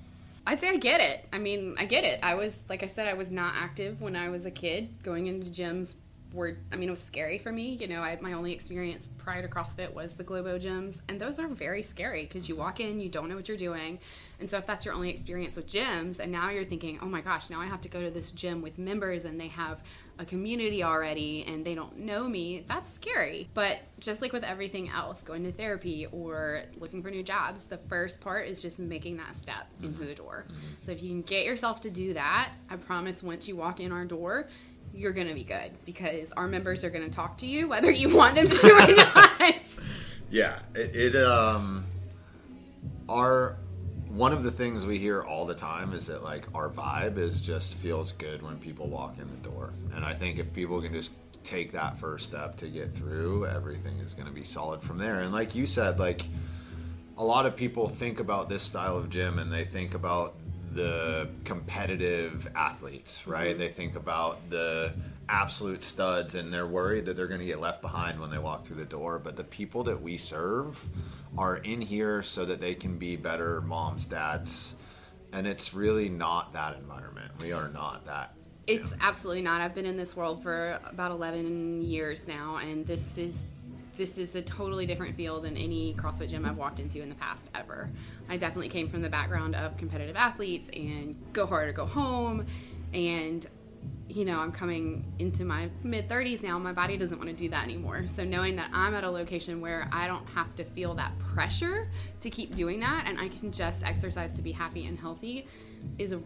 I'd 0.47 0.61
say 0.61 0.69
I 0.69 0.77
get 0.77 1.01
it. 1.01 1.27
I 1.33 1.39
mean, 1.39 1.75
I 1.79 1.87
get 1.87 2.05
it. 2.05 2.21
I 2.23 2.35
was, 2.35 2.63
like 2.69 2.83
I 2.85 2.87
said, 2.87 3.09
I 3.09 3.15
was 3.15 3.31
not 3.33 3.55
active 3.57 4.01
when 4.01 4.15
I 4.15 4.29
was 4.29 4.45
a 4.45 4.51
kid. 4.51 5.03
Going 5.03 5.27
into 5.27 5.51
gyms 5.51 5.95
were, 6.37 6.59
I 6.73 6.77
mean, 6.77 6.89
it 6.89 6.93
was 6.93 7.03
scary 7.03 7.39
for 7.39 7.51
me. 7.51 7.77
You 7.81 7.89
know, 7.89 8.01
I, 8.01 8.17
my 8.21 8.35
only 8.35 8.53
experience 8.53 9.09
prior 9.19 9.43
to 9.43 9.49
CrossFit 9.49 9.93
was 9.93 10.15
the 10.15 10.23
Globo 10.23 10.59
gyms, 10.59 11.01
and 11.09 11.21
those 11.21 11.41
are 11.41 11.49
very 11.49 11.83
scary 11.83 12.25
because 12.25 12.49
you 12.49 12.55
walk 12.55 12.79
in, 12.79 13.01
you 13.01 13.09
don't 13.09 13.29
know 13.29 13.37
what 13.37 13.49
you're 13.49 13.57
doing. 13.57 13.99
And 14.39 14.49
so, 14.49 14.59
if 14.59 14.67
that's 14.67 14.85
your 14.85 14.95
only 14.95 15.11
experience 15.11 15.57
with 15.57 15.67
gyms, 15.67 16.19
and 16.21 16.31
now 16.31 16.51
you're 16.51 16.65
thinking, 16.65 16.99
oh 17.03 17.07
my 17.07 17.23
gosh, 17.23 17.51
now 17.51 17.61
I 17.61 17.67
have 17.67 17.81
to 17.81 17.89
go 17.89 18.03
to 18.03 18.11
this 18.11 18.31
gym 18.31 18.63
with 18.63 18.79
members 18.79 19.25
and 19.25 19.41
they 19.41 19.49
have 19.49 19.83
a 20.19 20.25
community 20.25 20.83
already 20.83 21.45
and 21.47 21.65
they 21.65 21.75
don't 21.75 21.99
know 21.99 22.29
me, 22.29 22.65
that's 22.69 22.93
scary. 22.93 23.49
But 23.55 23.81
just 23.99 24.23
like 24.23 24.33
with 24.33 24.45
everything 24.45 24.89
else, 24.89 25.23
going 25.23 25.45
to 25.45 25.53
therapy 25.53 26.07
or 26.07 26.63
looking 26.79 27.03
for 27.03 27.11
new 27.11 27.23
jobs, 27.23 27.65
the 27.65 27.79
first 27.89 28.21
part 28.21 28.49
is 28.49 28.63
just 28.63 28.79
making 28.79 29.17
that 29.19 29.37
step 29.37 29.69
into 29.83 29.99
mm-hmm. 30.01 30.09
the 30.09 30.15
door. 30.15 30.47
Mm-hmm. 30.49 30.67
So 30.83 30.93
if 30.93 31.03
you 31.03 31.11
can 31.11 31.23
get 31.23 31.45
yourself 31.45 31.81
to 31.83 31.91
do 31.91 32.15
that, 32.15 32.53
I 32.71 32.77
promise 32.77 33.23
once 33.23 33.49
you 33.49 33.57
walk 33.57 33.81
in 33.81 33.93
our 33.93 34.05
door, 34.05 34.49
you're 34.97 35.13
going 35.13 35.29
to 35.29 35.35
be 35.35 35.45
good 35.45 35.73
because 35.85 36.33
our 36.33 36.49
members 36.49 36.83
are 36.83 36.91
going 36.91 37.05
to 37.05 37.15
talk 37.15 37.39
to 37.39 37.47
you 37.47 37.69
whether 37.69 37.91
you 37.91 38.15
want 38.15 38.35
them 38.35 38.47
to 38.47 38.73
or 38.73 38.95
not. 38.97 39.53
Yeah, 40.31 40.59
it, 40.75 41.15
it 41.15 41.17
um, 41.17 41.85
our 43.09 43.57
one 44.09 44.33
of 44.33 44.43
the 44.43 44.51
things 44.51 44.87
we 44.87 44.99
hear 44.99 45.23
all 45.23 45.45
the 45.45 45.55
time 45.55 45.93
is 45.93 46.07
that 46.07 46.25
like 46.25 46.47
our 46.55 46.71
vibe 46.71 47.19
is 47.19 47.41
just 47.41 47.75
feels 47.77 48.13
good 48.13 48.43
when 48.43 48.59
people 48.59 48.89
walk 48.89 49.19
in 49.19 49.29
the 49.31 49.49
door, 49.49 49.73
and 49.95 50.05
I 50.05 50.15
think 50.15 50.39
if 50.39 50.53
people 50.53 50.81
can 50.81 50.93
just 50.93 51.13
take 51.45 51.73
that 51.73 51.97
first 51.99 52.27
step 52.27 52.57
to 52.57 52.69
get 52.69 52.93
through, 52.93 53.47
everything 53.47 53.99
is 53.99 54.15
going 54.15 54.27
to 54.27 54.35
be 54.35 54.43
solid 54.43 54.83
from 54.83 54.99
there. 54.99 55.21
And 55.21 55.33
like 55.33 55.55
you 55.55 55.65
said, 55.65 56.01
like 56.01 56.25
a 57.17 57.25
lot 57.25 57.47
of 57.47 57.55
people 57.55 57.89
think 57.89 58.19
about 58.19 58.49
this 58.49 58.65
style 58.65 58.97
of 58.97 59.09
gym 59.09 59.39
and 59.39 59.53
they 59.53 59.65
think 59.65 59.95
about 59.95 60.35
the 60.77 61.29
competitive 61.45 62.49
athletes, 62.55 63.27
right? 63.27 63.51
Mm-hmm. 63.51 63.59
They 63.59 63.69
think 63.69 63.97
about 63.97 64.49
the 64.51 64.93
absolute 65.29 65.83
studs 65.83 66.37
and 66.37 66.53
they're 66.53 66.67
worried 66.67 67.07
that 67.07 67.17
they're 67.17 67.27
going 67.27 67.41
to 67.41 67.47
get 67.47 67.61
left 67.61 67.83
behind 67.83 68.21
when 68.21 68.31
they 68.31 68.39
walk 68.39 68.67
through 68.67 68.77
the 68.77 68.85
door. 68.85 69.19
But 69.19 69.37
the 69.37 69.45
people 69.45 69.85
that 69.85 70.01
we 70.01 70.17
serve 70.17 70.83
are 71.37 71.57
in 71.57 71.81
here 71.81 72.23
so 72.23 72.45
that 72.45 72.61
they 72.61 72.75
can 72.75 72.99
be 72.99 73.17
better 73.17 73.61
moms, 73.63 74.05
dads. 74.07 74.75
And 75.33 75.47
it's 75.47 75.75
really 75.75 76.09
not 76.09 76.53
that 76.53 76.77
environment. 76.77 77.33
We 77.41 77.53
are 77.53 77.69
not 77.69 78.07
that. 78.07 78.33
It's 78.67 78.95
absolutely 79.01 79.43
not. 79.43 79.61
I've 79.61 79.75
been 79.75 79.87
in 79.87 79.97
this 79.97 80.17
world 80.17 80.43
for 80.43 80.81
about 80.85 81.13
11 81.13 81.83
years 81.83 82.27
now, 82.27 82.57
and 82.57 82.85
this 82.87 83.17
is 83.17 83.43
this 83.97 84.19
is 84.19 84.35
a 84.35 84.43
totally 84.43 84.87
different 84.87 85.17
field 85.17 85.45
than 85.45 85.57
any 85.57 85.95
CrossFit 85.95 86.29
gym 86.29 86.45
I've 86.45 86.57
walked 86.57 86.81
into 86.81 87.03
in 87.03 87.09
the 87.09 87.15
past 87.15 87.51
ever. 87.55 87.91
I 88.29 88.37
definitely 88.37 88.69
came 88.69 88.89
from 88.89 89.03
the 89.03 89.09
background 89.09 89.55
of 89.55 89.77
competitive 89.77 90.17
athletes 90.17 90.69
and 90.73 91.17
go 91.33 91.47
hard 91.47 91.69
or 91.69 91.73
go 91.73 91.87
home, 91.87 92.47
and 92.93 93.47
you 94.09 94.25
know 94.25 94.39
I'm 94.39 94.53
coming 94.53 95.05
into 95.19 95.45
my 95.45 95.71
mid 95.83 96.09
30s 96.09 96.43
now. 96.43 96.59
My 96.59 96.73
body 96.73 96.97
doesn't 96.97 97.19
want 97.19 97.31
to 97.31 97.37
do 97.37 97.49
that 97.51 97.65
anymore. 97.65 98.07
So 98.07 98.25
knowing 98.25 98.57
that 98.57 98.71
I'm 98.73 98.95
at 98.95 99.05
a 99.05 99.11
location 99.11 99.61
where 99.61 99.89
I 99.93 100.07
don't 100.07 100.27
have 100.29 100.55
to 100.57 100.65
feel 100.65 100.95
that 100.95 101.19
pressure 101.19 101.89
to 102.21 102.31
keep 102.31 102.55
doing 102.55 102.81
that, 102.81 103.05
and 103.07 103.19
I 103.19 103.29
can 103.29 103.53
just 103.53 103.85
exercise 103.85 104.33
to 104.35 104.43
be 104.43 104.53
happy 104.53 104.87
and 104.87 104.99
healthy, 104.99 105.47
is 105.99 106.13
a 106.13 106.21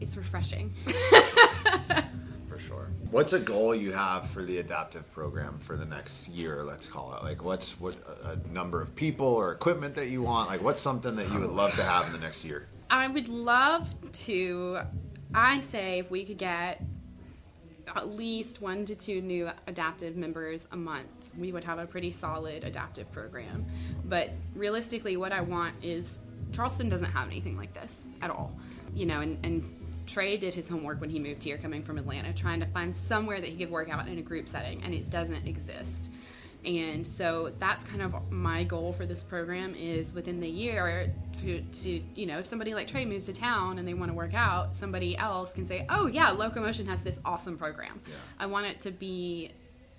it's 0.00 0.16
refreshing. 0.16 0.72
for 2.62 2.68
sure. 2.68 2.88
What's 3.10 3.32
a 3.32 3.38
goal 3.38 3.74
you 3.74 3.92
have 3.92 4.28
for 4.30 4.44
the 4.44 4.58
adaptive 4.58 5.10
program 5.12 5.58
for 5.58 5.76
the 5.76 5.84
next 5.84 6.28
year? 6.28 6.62
Let's 6.62 6.86
call 6.86 7.14
it. 7.14 7.22
Like, 7.22 7.44
what's 7.44 7.80
what 7.80 7.96
a 8.24 8.32
a 8.32 8.52
number 8.52 8.80
of 8.80 8.94
people 8.94 9.26
or 9.26 9.52
equipment 9.52 9.94
that 9.96 10.08
you 10.08 10.22
want? 10.22 10.48
Like, 10.48 10.62
what's 10.62 10.80
something 10.80 11.16
that 11.16 11.30
you 11.30 11.40
would 11.40 11.50
love 11.50 11.74
to 11.76 11.82
have 11.82 12.06
in 12.06 12.12
the 12.12 12.18
next 12.18 12.44
year? 12.44 12.68
I 12.90 13.08
would 13.08 13.28
love 13.28 13.88
to. 14.24 14.80
I 15.34 15.60
say 15.60 15.98
if 15.98 16.10
we 16.10 16.24
could 16.24 16.38
get 16.38 16.82
at 17.94 18.10
least 18.10 18.60
one 18.60 18.84
to 18.84 18.94
two 18.94 19.20
new 19.20 19.50
adaptive 19.66 20.16
members 20.16 20.68
a 20.72 20.76
month, 20.76 21.08
we 21.38 21.52
would 21.52 21.64
have 21.64 21.78
a 21.78 21.86
pretty 21.86 22.12
solid 22.12 22.64
adaptive 22.64 23.10
program. 23.12 23.64
But 24.04 24.30
realistically, 24.54 25.16
what 25.16 25.32
I 25.32 25.40
want 25.40 25.74
is 25.82 26.18
Charleston 26.52 26.88
doesn't 26.88 27.10
have 27.10 27.26
anything 27.28 27.56
like 27.56 27.72
this 27.72 28.02
at 28.20 28.30
all. 28.30 28.56
You 28.94 29.06
know, 29.06 29.20
and, 29.20 29.38
and 29.44 29.81
Trey 30.12 30.36
did 30.36 30.52
his 30.52 30.68
homework 30.68 31.00
when 31.00 31.08
he 31.08 31.18
moved 31.18 31.42
here, 31.42 31.56
coming 31.56 31.82
from 31.82 31.96
Atlanta, 31.96 32.34
trying 32.34 32.60
to 32.60 32.66
find 32.66 32.94
somewhere 32.94 33.40
that 33.40 33.48
he 33.48 33.56
could 33.56 33.70
work 33.70 33.88
out 33.88 34.06
in 34.08 34.18
a 34.18 34.22
group 34.22 34.46
setting, 34.46 34.82
and 34.82 34.92
it 34.92 35.08
doesn't 35.08 35.46
exist. 35.46 36.10
And 36.66 37.04
so 37.04 37.50
that's 37.58 37.82
kind 37.82 38.02
of 38.02 38.14
my 38.30 38.62
goal 38.62 38.92
for 38.92 39.06
this 39.06 39.22
program 39.22 39.74
is 39.74 40.12
within 40.12 40.38
the 40.38 40.48
year 40.48 41.10
to, 41.40 41.60
to 41.62 42.02
you 42.14 42.26
know, 42.26 42.38
if 42.40 42.46
somebody 42.46 42.74
like 42.74 42.86
Trey 42.88 43.04
moves 43.06 43.24
to 43.26 43.32
town 43.32 43.78
and 43.78 43.88
they 43.88 43.94
want 43.94 44.10
to 44.10 44.14
work 44.14 44.34
out, 44.34 44.76
somebody 44.76 45.16
else 45.16 45.54
can 45.54 45.66
say, 45.66 45.86
oh 45.88 46.06
yeah, 46.06 46.30
Locomotion 46.30 46.86
has 46.86 47.00
this 47.00 47.18
awesome 47.24 47.56
program. 47.56 47.98
Yeah. 48.06 48.14
I 48.38 48.46
want 48.46 48.66
it 48.66 48.80
to 48.82 48.90
be 48.92 49.50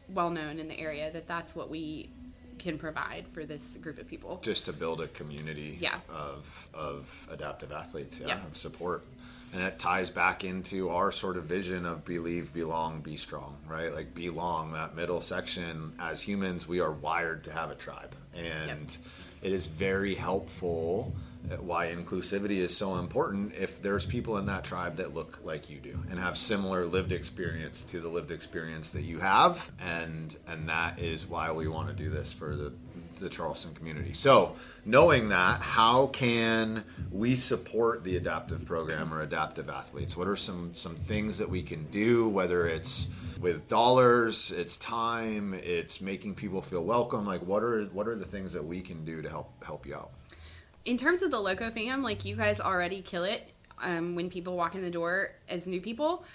well 0.10 0.30
known 0.30 0.60
in 0.60 0.68
the 0.68 0.80
area 0.80 1.12
that 1.12 1.28
that's 1.28 1.56
what 1.56 1.70
we 1.70 2.10
can 2.60 2.78
provide 2.78 3.26
for 3.34 3.44
this 3.46 3.78
group 3.82 3.98
of 3.98 4.08
people. 4.08 4.40
Just 4.44 4.64
to 4.66 4.74
build 4.74 5.02
a 5.02 5.08
community 5.08 5.78
Yeah. 5.82 6.00
of 6.08 6.46
of 6.74 7.28
adaptive 7.30 7.72
athletes, 7.74 8.20
yeah, 8.22 8.28
Yeah. 8.28 8.46
of 8.46 8.56
support. 8.56 9.04
And 9.54 9.62
it 9.62 9.78
ties 9.78 10.10
back 10.10 10.44
into 10.44 10.90
our 10.90 11.12
sort 11.12 11.38
of 11.38 11.46
vision 11.46 11.86
of 11.86 12.04
believe, 12.04 12.54
belong, 12.54 13.02
be 13.02 13.18
strong, 13.18 13.56
right? 13.68 13.94
Like 13.94 14.16
belong, 14.16 14.74
that 14.74 14.96
middle 14.96 15.22
section. 15.22 15.94
As 16.00 16.22
humans, 16.22 16.68
we 16.68 16.80
are 16.80 16.92
wired 16.92 17.44
to 17.44 17.52
have 17.52 17.70
a 17.70 17.76
tribe, 17.76 18.16
and 18.36 18.98
it 19.44 19.52
is 19.52 19.68
very 19.68 20.16
helpful. 20.16 21.14
Why 21.60 21.88
inclusivity 21.88 22.60
is 22.60 22.76
so 22.76 22.96
important 22.96 23.54
if 23.54 23.82
there's 23.82 24.06
people 24.06 24.38
in 24.38 24.46
that 24.46 24.64
tribe 24.64 24.96
that 24.96 25.14
look 25.14 25.40
like 25.44 25.70
you 25.70 25.78
do 25.78 26.00
and 26.10 26.18
have 26.18 26.38
similar 26.38 26.86
lived 26.86 27.12
experience 27.12 27.84
to 27.92 28.00
the 28.00 28.08
lived 28.08 28.32
experience 28.32 28.92
that 28.92 29.02
you 29.04 29.20
have, 29.20 29.70
and 29.80 30.36
and 30.48 30.70
that 30.70 31.00
is 31.00 31.28
why 31.28 31.52
we 31.52 31.68
want 31.68 31.90
to 31.90 31.94
do 31.94 32.10
this 32.10 32.32
for 32.32 32.56
the 32.56 32.72
the 33.22 33.30
Charleston 33.30 33.74
community. 33.74 34.14
So, 34.14 34.56
knowing 34.86 35.30
that, 35.30 35.62
how 35.62 36.08
can 36.08 36.84
we 37.12 37.36
support 37.36 38.04
the 38.04 38.18
adaptive 38.18 38.66
program 38.66 39.14
or 39.14 39.22
adaptive 39.22 39.70
athletes? 39.70 40.18
What 40.18 40.28
are 40.28 40.36
some 40.36 40.72
some 40.76 40.96
things 40.96 41.38
that 41.38 41.50
we 41.50 41.64
can 41.64 41.86
do? 41.92 42.28
Whether 42.30 42.68
it's 42.68 43.08
with 43.40 43.68
dollars, 43.68 44.52
it's 44.52 44.78
time, 44.78 45.54
it's 45.54 46.02
making 46.02 46.36
people 46.36 46.62
feel 46.62 46.84
welcome. 46.84 47.26
Like, 47.26 47.42
what 47.42 47.64
are 47.64 47.86
what 47.86 48.08
are 48.08 48.16
the 48.16 48.26
things 48.26 48.54
that 48.54 48.66
we 48.66 48.82
can 48.82 49.04
do 49.06 49.22
to 49.22 49.30
help 49.30 49.64
help 49.64 49.86
you 49.86 49.96
out? 49.96 50.12
in 50.86 50.98
terms 50.98 51.22
of 51.22 51.32
the 51.32 51.40
Loco 51.40 51.70
fam, 51.72 52.04
like 52.04 52.26
you 52.26 52.36
guys 52.36 52.60
already 52.60 53.02
kill 53.02 53.24
it 53.24 53.50
um, 53.82 54.16
when 54.16 54.30
people 54.30 54.56
walk 54.56 54.76
in 54.76 54.82
the 54.82 54.92
door 54.92 55.32
as 55.50 55.68
new 55.68 55.82
people. 55.82 56.26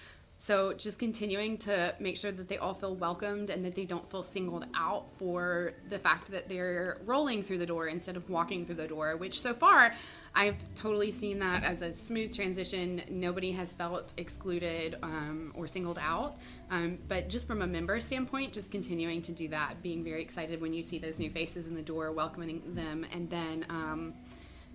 So 0.40 0.72
just 0.72 1.00
continuing 1.00 1.58
to 1.58 1.94
make 1.98 2.16
sure 2.16 2.30
that 2.30 2.46
they 2.46 2.58
all 2.58 2.72
feel 2.72 2.94
welcomed 2.94 3.50
and 3.50 3.64
that 3.64 3.74
they 3.74 3.84
don't 3.84 4.08
feel 4.08 4.22
singled 4.22 4.66
out 4.74 5.12
for 5.18 5.72
the 5.90 5.98
fact 5.98 6.30
that 6.30 6.48
they're 6.48 6.98
rolling 7.04 7.42
through 7.42 7.58
the 7.58 7.66
door 7.66 7.88
instead 7.88 8.16
of 8.16 8.30
walking 8.30 8.64
through 8.64 8.76
the 8.76 8.86
door, 8.86 9.16
which 9.16 9.40
so 9.40 9.52
far 9.52 9.92
I've 10.36 10.56
totally 10.76 11.10
seen 11.10 11.40
that 11.40 11.64
as 11.64 11.82
a 11.82 11.92
smooth 11.92 12.32
transition. 12.32 13.02
Nobody 13.10 13.50
has 13.52 13.72
felt 13.72 14.14
excluded 14.16 14.96
um, 15.02 15.52
or 15.56 15.66
singled 15.66 15.98
out. 16.00 16.36
Um, 16.70 16.98
but 17.08 17.28
just 17.28 17.48
from 17.48 17.62
a 17.62 17.66
member 17.66 17.98
standpoint, 17.98 18.52
just 18.52 18.70
continuing 18.70 19.20
to 19.22 19.32
do 19.32 19.48
that, 19.48 19.82
being 19.82 20.04
very 20.04 20.22
excited 20.22 20.60
when 20.60 20.72
you 20.72 20.82
see 20.82 21.00
those 21.00 21.18
new 21.18 21.30
faces 21.30 21.66
in 21.66 21.74
the 21.74 21.82
door, 21.82 22.12
welcoming 22.12 22.62
them, 22.74 23.04
and 23.12 23.28
then. 23.28 23.66
Um, 23.68 24.14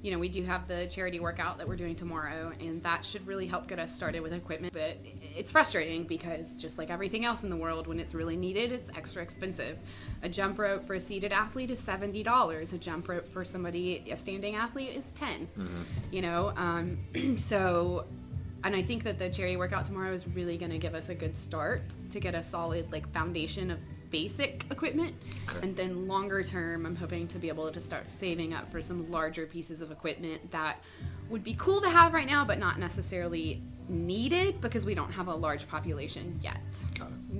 you 0.03 0.11
know, 0.11 0.19
we 0.19 0.27
do 0.27 0.43
have 0.43 0.67
the 0.67 0.85
charity 0.87 1.21
workout 1.21 1.57
that 1.57 1.67
we're 1.67 1.77
doing 1.77 1.95
tomorrow, 1.95 2.51
and 2.59 2.83
that 2.83 3.05
should 3.05 3.25
really 3.25 3.47
help 3.47 3.67
get 3.67 3.79
us 3.79 3.95
started 3.95 4.19
with 4.19 4.33
equipment. 4.33 4.73
But 4.73 4.97
it's 5.35 5.49
frustrating 5.49 6.03
because, 6.03 6.57
just 6.57 6.77
like 6.77 6.89
everything 6.89 7.23
else 7.23 7.43
in 7.43 7.49
the 7.49 7.55
world, 7.55 7.87
when 7.87 8.01
it's 8.01 8.13
really 8.13 8.35
needed, 8.35 8.73
it's 8.73 8.89
extra 8.97 9.23
expensive. 9.23 9.79
A 10.21 10.27
jump 10.27 10.59
rope 10.59 10.85
for 10.85 10.95
a 10.95 10.99
seated 10.99 11.31
athlete 11.31 11.71
is 11.71 11.79
seventy 11.79 12.21
dollars. 12.21 12.73
A 12.73 12.77
jump 12.77 13.07
rope 13.07 13.29
for 13.29 13.45
somebody, 13.45 14.03
a 14.11 14.17
standing 14.17 14.55
athlete, 14.55 14.93
is 14.93 15.11
10 15.11 15.47
You 16.11 16.21
know, 16.21 16.53
um, 16.57 16.99
so. 17.37 18.05
And 18.65 18.73
I 18.73 18.81
think 18.81 19.03
that 19.03 19.19
the 19.19 19.29
charity 19.29 19.57
workout 19.57 19.83
tomorrow 19.83 20.13
is 20.13 20.25
really 20.25 20.57
going 20.57 20.71
to 20.71 20.77
give 20.77 20.95
us 20.95 21.09
a 21.09 21.15
good 21.15 21.35
start 21.35 21.81
to 22.09 22.19
get 22.21 22.33
a 22.33 22.41
solid 22.41 22.89
like 22.93 23.11
foundation 23.11 23.71
of 23.71 23.79
basic 24.13 24.63
equipment. 24.69 25.13
And 25.63 25.75
then 25.75 26.07
longer 26.07 26.43
term, 26.43 26.85
I'm 26.85 26.95
hoping 26.95 27.27
to 27.29 27.39
be 27.39 27.49
able 27.49 27.69
to 27.71 27.81
start 27.81 28.09
saving 28.09 28.53
up 28.53 28.71
for 28.71 28.81
some 28.81 29.09
larger 29.11 29.47
pieces 29.47 29.81
of 29.81 29.91
equipment 29.91 30.51
that 30.51 30.77
would 31.29 31.43
be 31.43 31.55
cool 31.55 31.81
to 31.81 31.89
have 31.89 32.13
right 32.13 32.27
now, 32.27 32.45
but 32.45 32.59
not 32.59 32.79
necessarily 32.79 33.61
needed 33.89 34.61
because 34.61 34.85
we 34.85 34.93
don't 34.93 35.11
have 35.11 35.27
a 35.27 35.35
large 35.35 35.67
population 35.67 36.39
yet. 36.41 36.61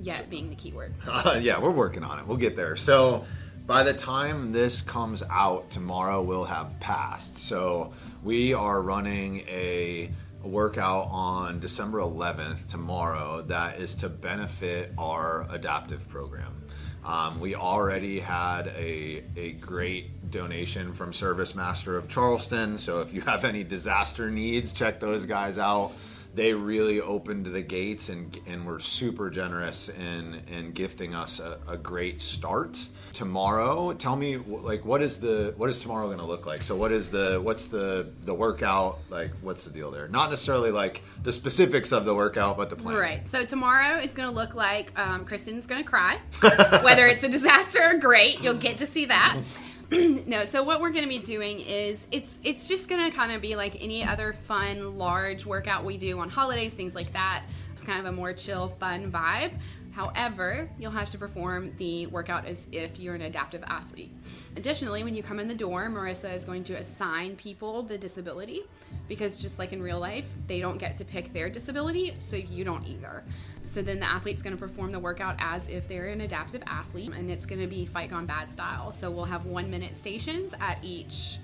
Yet 0.02 0.28
being 0.28 0.50
the 0.50 0.56
key 0.56 0.72
word. 0.72 0.94
Uh, 1.06 1.38
yeah, 1.42 1.58
we're 1.60 1.70
working 1.70 2.02
on 2.02 2.18
it. 2.18 2.26
We'll 2.26 2.36
get 2.36 2.56
there. 2.56 2.74
So 2.74 3.24
by 3.66 3.84
the 3.84 3.94
time 3.94 4.50
this 4.50 4.82
comes 4.82 5.22
out, 5.30 5.70
tomorrow 5.70 6.22
we'll 6.22 6.44
have 6.44 6.78
passed. 6.80 7.38
So 7.38 7.92
we 8.24 8.52
are 8.52 8.82
running 8.82 9.40
a 9.42 10.10
workout 10.42 11.08
on 11.10 11.60
December 11.60 12.00
11th, 12.00 12.68
tomorrow, 12.68 13.42
that 13.42 13.80
is 13.80 13.94
to 13.96 14.08
benefit 14.08 14.92
our 14.98 15.46
adaptive 15.50 16.08
program. 16.08 16.63
Um, 17.04 17.38
we 17.38 17.54
already 17.54 18.18
had 18.18 18.68
a, 18.68 19.22
a 19.36 19.52
great 19.52 20.30
donation 20.30 20.94
from 20.94 21.12
Service 21.12 21.54
Master 21.54 21.96
of 21.96 22.08
Charleston. 22.08 22.78
So 22.78 23.00
if 23.02 23.12
you 23.12 23.20
have 23.22 23.44
any 23.44 23.62
disaster 23.62 24.30
needs, 24.30 24.72
check 24.72 25.00
those 25.00 25.26
guys 25.26 25.58
out 25.58 25.92
they 26.34 26.52
really 26.52 27.00
opened 27.00 27.46
the 27.46 27.62
gates 27.62 28.08
and, 28.08 28.38
and 28.46 28.66
were 28.66 28.80
super 28.80 29.30
generous 29.30 29.88
in, 29.88 30.42
in 30.48 30.72
gifting 30.72 31.14
us 31.14 31.38
a, 31.38 31.58
a 31.68 31.76
great 31.76 32.20
start 32.20 32.86
tomorrow 33.14 33.92
tell 33.92 34.16
me 34.16 34.36
like 34.36 34.84
what 34.84 35.00
is 35.00 35.20
the 35.20 35.54
what 35.56 35.70
is 35.70 35.78
tomorrow 35.78 36.06
going 36.06 36.18
to 36.18 36.24
look 36.24 36.46
like 36.46 36.62
so 36.62 36.74
what 36.76 36.92
is 36.92 37.10
the 37.10 37.40
what's 37.42 37.66
the 37.66 38.10
the 38.24 38.34
workout 38.34 38.98
like 39.08 39.30
what's 39.40 39.64
the 39.64 39.70
deal 39.70 39.90
there 39.90 40.08
not 40.08 40.30
necessarily 40.30 40.70
like 40.70 41.02
the 41.22 41.32
specifics 41.32 41.92
of 41.92 42.04
the 42.04 42.14
workout 42.14 42.56
but 42.56 42.70
the 42.70 42.76
plan 42.76 42.96
Right. 43.04 43.28
So 43.28 43.44
tomorrow 43.44 43.98
is 43.98 44.14
going 44.14 44.28
to 44.28 44.34
look 44.34 44.54
like 44.54 44.98
um, 44.98 45.24
Kristen's 45.24 45.66
going 45.66 45.82
to 45.82 45.88
cry. 45.88 46.18
Whether 46.82 47.06
it's 47.06 47.22
a 47.22 47.28
disaster 47.28 47.80
or 47.82 47.98
great, 47.98 48.40
you'll 48.40 48.54
get 48.54 48.78
to 48.78 48.86
see 48.86 49.04
that. 49.06 49.38
no. 50.26 50.44
So 50.44 50.62
what 50.62 50.80
we're 50.80 50.90
going 50.90 51.04
to 51.04 51.08
be 51.08 51.18
doing 51.18 51.60
is 51.60 52.06
it's 52.10 52.40
it's 52.42 52.66
just 52.66 52.88
going 52.88 53.10
to 53.10 53.14
kind 53.14 53.32
of 53.32 53.42
be 53.42 53.56
like 53.56 53.82
any 53.82 54.02
other 54.02 54.32
fun 54.32 54.96
large 54.96 55.44
workout 55.44 55.84
we 55.84 55.98
do 55.98 56.18
on 56.20 56.30
holidays, 56.30 56.72
things 56.72 56.94
like 56.94 57.12
that. 57.12 57.42
It's 57.72 57.82
kind 57.82 58.00
of 58.00 58.06
a 58.06 58.12
more 58.12 58.32
chill, 58.32 58.68
fun 58.80 59.12
vibe. 59.12 59.52
However, 59.94 60.68
you'll 60.76 60.90
have 60.90 61.10
to 61.10 61.18
perform 61.18 61.72
the 61.78 62.08
workout 62.08 62.46
as 62.46 62.66
if 62.72 62.98
you're 62.98 63.14
an 63.14 63.22
adaptive 63.22 63.62
athlete. 63.68 64.10
Additionally, 64.56 65.04
when 65.04 65.14
you 65.14 65.22
come 65.22 65.38
in 65.38 65.46
the 65.46 65.54
door, 65.54 65.88
Marissa 65.88 66.34
is 66.34 66.44
going 66.44 66.64
to 66.64 66.74
assign 66.74 67.36
people 67.36 67.84
the 67.84 67.96
disability 67.96 68.62
because 69.06 69.38
just 69.38 69.60
like 69.60 69.72
in 69.72 69.80
real 69.80 70.00
life, 70.00 70.26
they 70.48 70.58
don't 70.58 70.78
get 70.78 70.96
to 70.96 71.04
pick 71.04 71.32
their 71.32 71.48
disability, 71.48 72.12
so 72.18 72.34
you 72.34 72.64
don't 72.64 72.84
either. 72.86 73.22
So 73.64 73.82
then 73.82 74.00
the 74.00 74.10
athlete's 74.10 74.42
going 74.42 74.56
to 74.56 74.60
perform 74.60 74.90
the 74.90 74.98
workout 74.98 75.36
as 75.38 75.68
if 75.68 75.86
they're 75.86 76.08
an 76.08 76.22
adaptive 76.22 76.64
athlete, 76.66 77.12
and 77.12 77.30
it's 77.30 77.46
going 77.46 77.60
to 77.60 77.68
be 77.68 77.86
fight 77.86 78.10
gone 78.10 78.26
bad 78.26 78.50
style. 78.50 78.92
So 78.92 79.12
we'll 79.12 79.24
have 79.26 79.46
one 79.46 79.70
minute 79.70 79.96
stations 79.96 80.54
at 80.58 80.78
each 80.82 81.38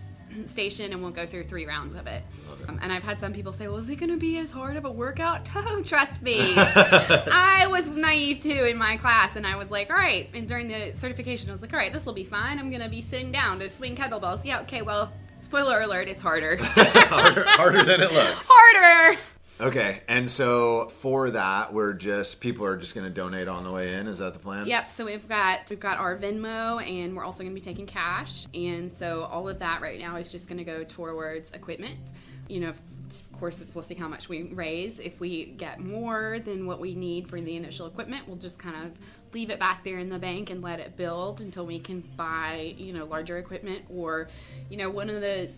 station, 0.47 0.93
and 0.93 1.03
we'll 1.03 1.11
go 1.13 1.27
through 1.27 1.45
three 1.45 1.67
rounds 1.67 1.99
of 1.99 2.07
it. 2.07 2.23
Um, 2.69 2.79
and 2.83 2.93
I've 2.93 3.03
had 3.03 3.19
some 3.21 3.33
people 3.33 3.53
say, 3.53 3.69
"Well, 3.69 3.79
is 3.79 3.89
it 3.89 3.97
going 3.97 4.11
to 4.11 4.17
be 4.17 4.39
as 4.39 4.51
hard 4.51 4.77
of 4.77 4.85
a 4.85 4.91
workout?" 4.91 5.49
Oh, 5.57 5.83
trust 5.83 6.23
me, 6.23 6.55
I 6.57 7.67
was 7.71 7.89
naive 7.89 8.41
too 8.41 8.65
in 8.65 8.77
my 8.79 8.97
class, 8.97 9.37
and 9.37 9.47
I 9.47 9.57
was 9.57 9.71
like, 9.71 9.91
"All 9.91 9.97
right." 9.97 10.29
And 10.35 10.49
during 10.49 10.69
the 10.69 10.93
certification, 10.95 11.51
I 11.51 11.53
was 11.53 11.63
like, 11.63 11.73
"All 11.73 11.79
right, 11.79 11.93
this 11.93 12.07
will 12.07 12.13
be 12.13 12.25
fine. 12.25 12.59
I'm 12.59 12.71
going 12.71 12.83
to 12.83 12.89
be 12.89 13.01
sitting 13.01 13.31
down 13.33 13.59
to 13.61 13.69
swing 13.69 13.95
kettlebells." 13.97 14.45
Yeah, 14.45 14.61
okay. 14.63 14.83
Well, 14.83 15.13
spoiler 15.41 15.81
alert, 15.81 16.09
it's 16.09 16.23
harder. 16.23 16.57
harder, 16.61 17.45
harder 17.47 17.83
than 17.85 18.01
it 18.01 18.13
looks 18.13 18.49
harder. 18.51 19.19
Okay 19.61 20.03
and 20.09 20.31
so 20.31 20.89
for 20.89 21.31
that 21.31 21.73
we're 21.73 21.93
just 21.93 22.41
people 22.41 22.65
are 22.65 22.77
just 22.77 22.95
going 22.95 23.07
to 23.07 23.13
donate 23.13 23.49
on 23.49 23.65
the 23.65 23.71
way 23.71 23.95
in 23.95 24.07
is 24.07 24.19
that 24.19 24.33
the 24.33 24.39
plan 24.39 24.67
Yep. 24.71 24.91
So 24.93 25.05
we've 25.05 25.29
got 25.29 25.69
we've 25.69 25.81
got 25.81 25.99
our 25.99 26.17
Venmo, 26.17 26.81
and 26.89 27.17
we're 27.17 27.25
also 27.25 27.43
going 27.43 27.51
to 27.51 27.55
be 27.55 27.61
taking 27.61 27.87
cash, 27.87 28.47
and 28.55 28.95
so 28.95 29.25
all 29.25 29.49
of 29.49 29.59
that 29.59 29.81
right 29.81 29.99
now 29.99 30.15
is 30.15 30.31
just 30.31 30.49
going 30.49 30.59
to 30.59 30.65
go 30.65 30.85
towards 30.85 31.51
equipment. 31.51 32.13
You 32.49 32.61
know, 32.61 32.69
of 32.69 33.33
course, 33.33 33.61
we'll 33.75 33.83
see 33.83 33.97
how 33.97 34.07
much 34.07 34.29
we 34.29 34.45
raise. 34.45 35.01
If 35.01 35.19
we 35.19 35.47
get 35.47 35.81
more 35.81 36.39
than 36.39 36.67
what 36.67 36.79
we 36.79 36.95
need 36.95 37.29
for 37.29 37.41
the 37.41 37.57
initial 37.57 37.87
equipment, 37.87 38.29
we'll 38.29 38.37
just 38.37 38.61
kind 38.61 38.77
of 38.77 38.93
leave 39.33 39.51
it 39.51 39.59
back 39.59 39.83
there 39.83 39.99
in 39.99 40.09
the 40.09 40.19
bank 40.21 40.51
and 40.51 40.63
let 40.63 40.79
it 40.79 40.97
build 40.97 41.41
until 41.41 41.67
we 41.67 41.81
can 41.81 42.01
buy 42.17 42.75
you 42.77 42.93
know 42.93 43.07
larger 43.07 43.39
equipment. 43.39 43.85
Or, 43.89 44.29
you 44.69 44.77
know, 44.77 44.89
one 44.89 45.11
of 45.11 45.21
the 45.21 45.51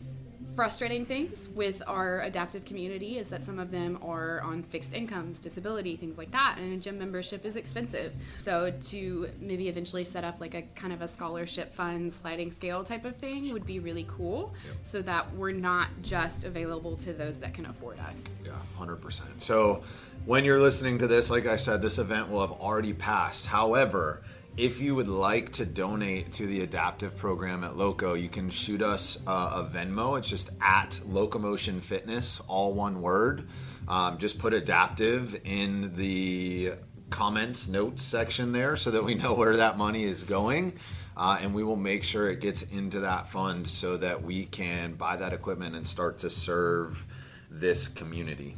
frustrating 0.55 1.07
things 1.07 1.49
with 1.55 1.83
our 1.87 2.21
adaptive 2.23 2.65
community 2.65 3.19
is 3.19 3.29
that 3.29 3.43
some 3.43 3.59
of 3.59 3.71
them 3.71 3.99
are 4.03 4.41
on 4.43 4.63
fixed 4.63 4.93
incomes, 4.93 5.41
disability, 5.41 5.97
things 5.97 6.19
like 6.19 6.31
that, 6.31 6.57
and 6.59 6.75
a 6.75 6.77
gym 6.77 6.99
membership 6.99 7.45
is 7.45 7.57
expensive. 7.57 8.13
So 8.39 8.73
to 8.89 9.31
maybe 9.41 9.69
eventually 9.69 10.05
set 10.05 10.25
up 10.25 10.41
like 10.41 10.55
a 10.55 10.63
kind 10.75 10.93
of 10.93 11.01
a 11.01 11.09
scholarship 11.09 11.75
fund 11.75 12.13
sliding 12.13 12.51
scale 12.51 12.85
type 12.85 13.05
of 13.05 13.17
thing 13.17 13.53
would 13.53 13.67
be 13.67 13.79
really 13.79 14.07
cool 14.09 14.55
so 14.83 15.01
that 15.03 15.35
we're 15.35 15.53
not 15.53 15.89
just 16.03 16.45
available 16.45 16.97
to 16.99 17.13
those 17.13 17.39
that 17.39 17.55
can 17.55 17.67
afford 17.67 17.99
us. 18.01 18.25
Yeah, 18.45 18.53
hundred 18.77 18.97
percent. 18.97 19.43
So 19.43 19.83
when 20.27 20.45
you're 20.45 20.61
listening 20.61 20.99
to 20.99 21.07
this, 21.07 21.31
like 21.31 21.47
I 21.47 21.57
said, 21.57 21.83
this 21.83 21.99
event 21.99 22.31
will 22.31 22.41
have 22.41 22.53
already 22.53 22.93
passed. 22.93 23.47
However, 23.47 24.23
if 24.57 24.81
you 24.81 24.95
would 24.95 25.09
like 25.09 25.53
to 25.55 25.65
donate 25.65 26.33
to 26.33 26.47
the 26.47 26.61
adaptive 26.61 27.17
program 27.17 27.65
at 27.65 27.77
Loco, 27.77 28.15
you 28.15 28.29
can 28.29 28.51
shoot 28.51 28.83
us 28.83 29.19
uh, 29.27 29.65
a 29.65 29.75
Venmo. 29.75 30.19
It's 30.19 30.29
just 30.29 30.51
at 30.61 31.01
Locomotion 31.07 31.81
Fitness, 31.81 32.41
all 32.49 32.75
one 32.75 33.01
word. 33.01 33.49
Um, 33.89 34.19
just 34.19 34.39
put 34.39 34.53
adaptive 34.53 35.41
in 35.45 35.97
the 35.97 36.75
comments 37.09 37.69
notes 37.69 38.03
section 38.03 38.53
there 38.53 38.77
so 38.77 38.91
that 38.91 39.05
we 39.05 39.15
know 39.15 39.35
where 39.35 39.57
that 39.57 39.79
money 39.79 40.05
is 40.05 40.23
going. 40.23 40.79
Uh, 41.17 41.39
and 41.41 41.55
we 41.55 41.63
will 41.63 41.77
make 41.77 42.03
sure 42.05 42.31
it 42.31 42.41
gets 42.41 42.63
into 42.63 43.01
that 43.01 43.29
fund 43.29 43.69
so 43.69 43.99
that 43.99 44.23
we 44.23 44.47
can 44.47 44.95
buy 44.95 45.17
that 45.17 45.33
equipment 45.33 45.75
and 45.77 45.87
start 45.87 46.19
to 46.19 46.31
serve 46.31 47.07
this 47.51 47.87
community. 47.87 48.57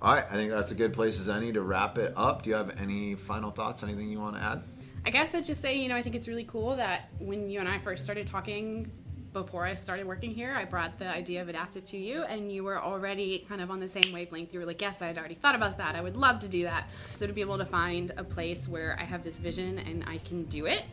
All 0.00 0.12
right, 0.12 0.24
I 0.28 0.34
think 0.34 0.50
that's 0.50 0.72
a 0.72 0.74
good 0.74 0.92
place 0.92 1.20
as 1.20 1.28
any 1.28 1.52
to 1.52 1.62
wrap 1.62 1.96
it 1.98 2.12
up. 2.16 2.42
Do 2.42 2.50
you 2.50 2.56
have 2.56 2.70
any 2.80 3.14
final 3.14 3.52
thoughts? 3.52 3.84
Anything 3.84 4.08
you 4.08 4.18
want 4.18 4.34
to 4.34 4.42
add? 4.42 4.62
I 5.04 5.10
guess 5.10 5.34
I'd 5.34 5.44
just 5.44 5.60
say, 5.60 5.76
you 5.76 5.88
know, 5.88 5.96
I 5.96 6.02
think 6.02 6.14
it's 6.14 6.28
really 6.28 6.44
cool 6.44 6.76
that 6.76 7.08
when 7.18 7.48
you 7.48 7.58
and 7.60 7.68
I 7.68 7.78
first 7.78 8.04
started 8.04 8.26
talking 8.26 8.90
before 9.32 9.64
I 9.64 9.74
started 9.74 10.06
working 10.06 10.32
here, 10.32 10.54
I 10.54 10.64
brought 10.64 10.98
the 10.98 11.08
idea 11.08 11.40
of 11.42 11.48
adaptive 11.48 11.86
to 11.86 11.96
you, 11.96 12.22
and 12.22 12.52
you 12.52 12.62
were 12.62 12.78
already 12.78 13.44
kind 13.48 13.60
of 13.60 13.70
on 13.70 13.80
the 13.80 13.88
same 13.88 14.12
wavelength. 14.12 14.52
You 14.52 14.60
were 14.60 14.66
like, 14.66 14.80
Yes, 14.80 15.00
I 15.00 15.06
had 15.06 15.18
already 15.18 15.34
thought 15.34 15.54
about 15.54 15.78
that. 15.78 15.96
I 15.96 16.02
would 16.02 16.16
love 16.16 16.38
to 16.40 16.48
do 16.48 16.62
that. 16.64 16.84
So 17.14 17.26
to 17.26 17.32
be 17.32 17.40
able 17.40 17.58
to 17.58 17.64
find 17.64 18.12
a 18.16 18.24
place 18.24 18.68
where 18.68 18.96
I 19.00 19.04
have 19.04 19.22
this 19.22 19.38
vision 19.38 19.78
and 19.78 20.04
I 20.06 20.18
can 20.18 20.44
do 20.44 20.66
it, 20.66 20.84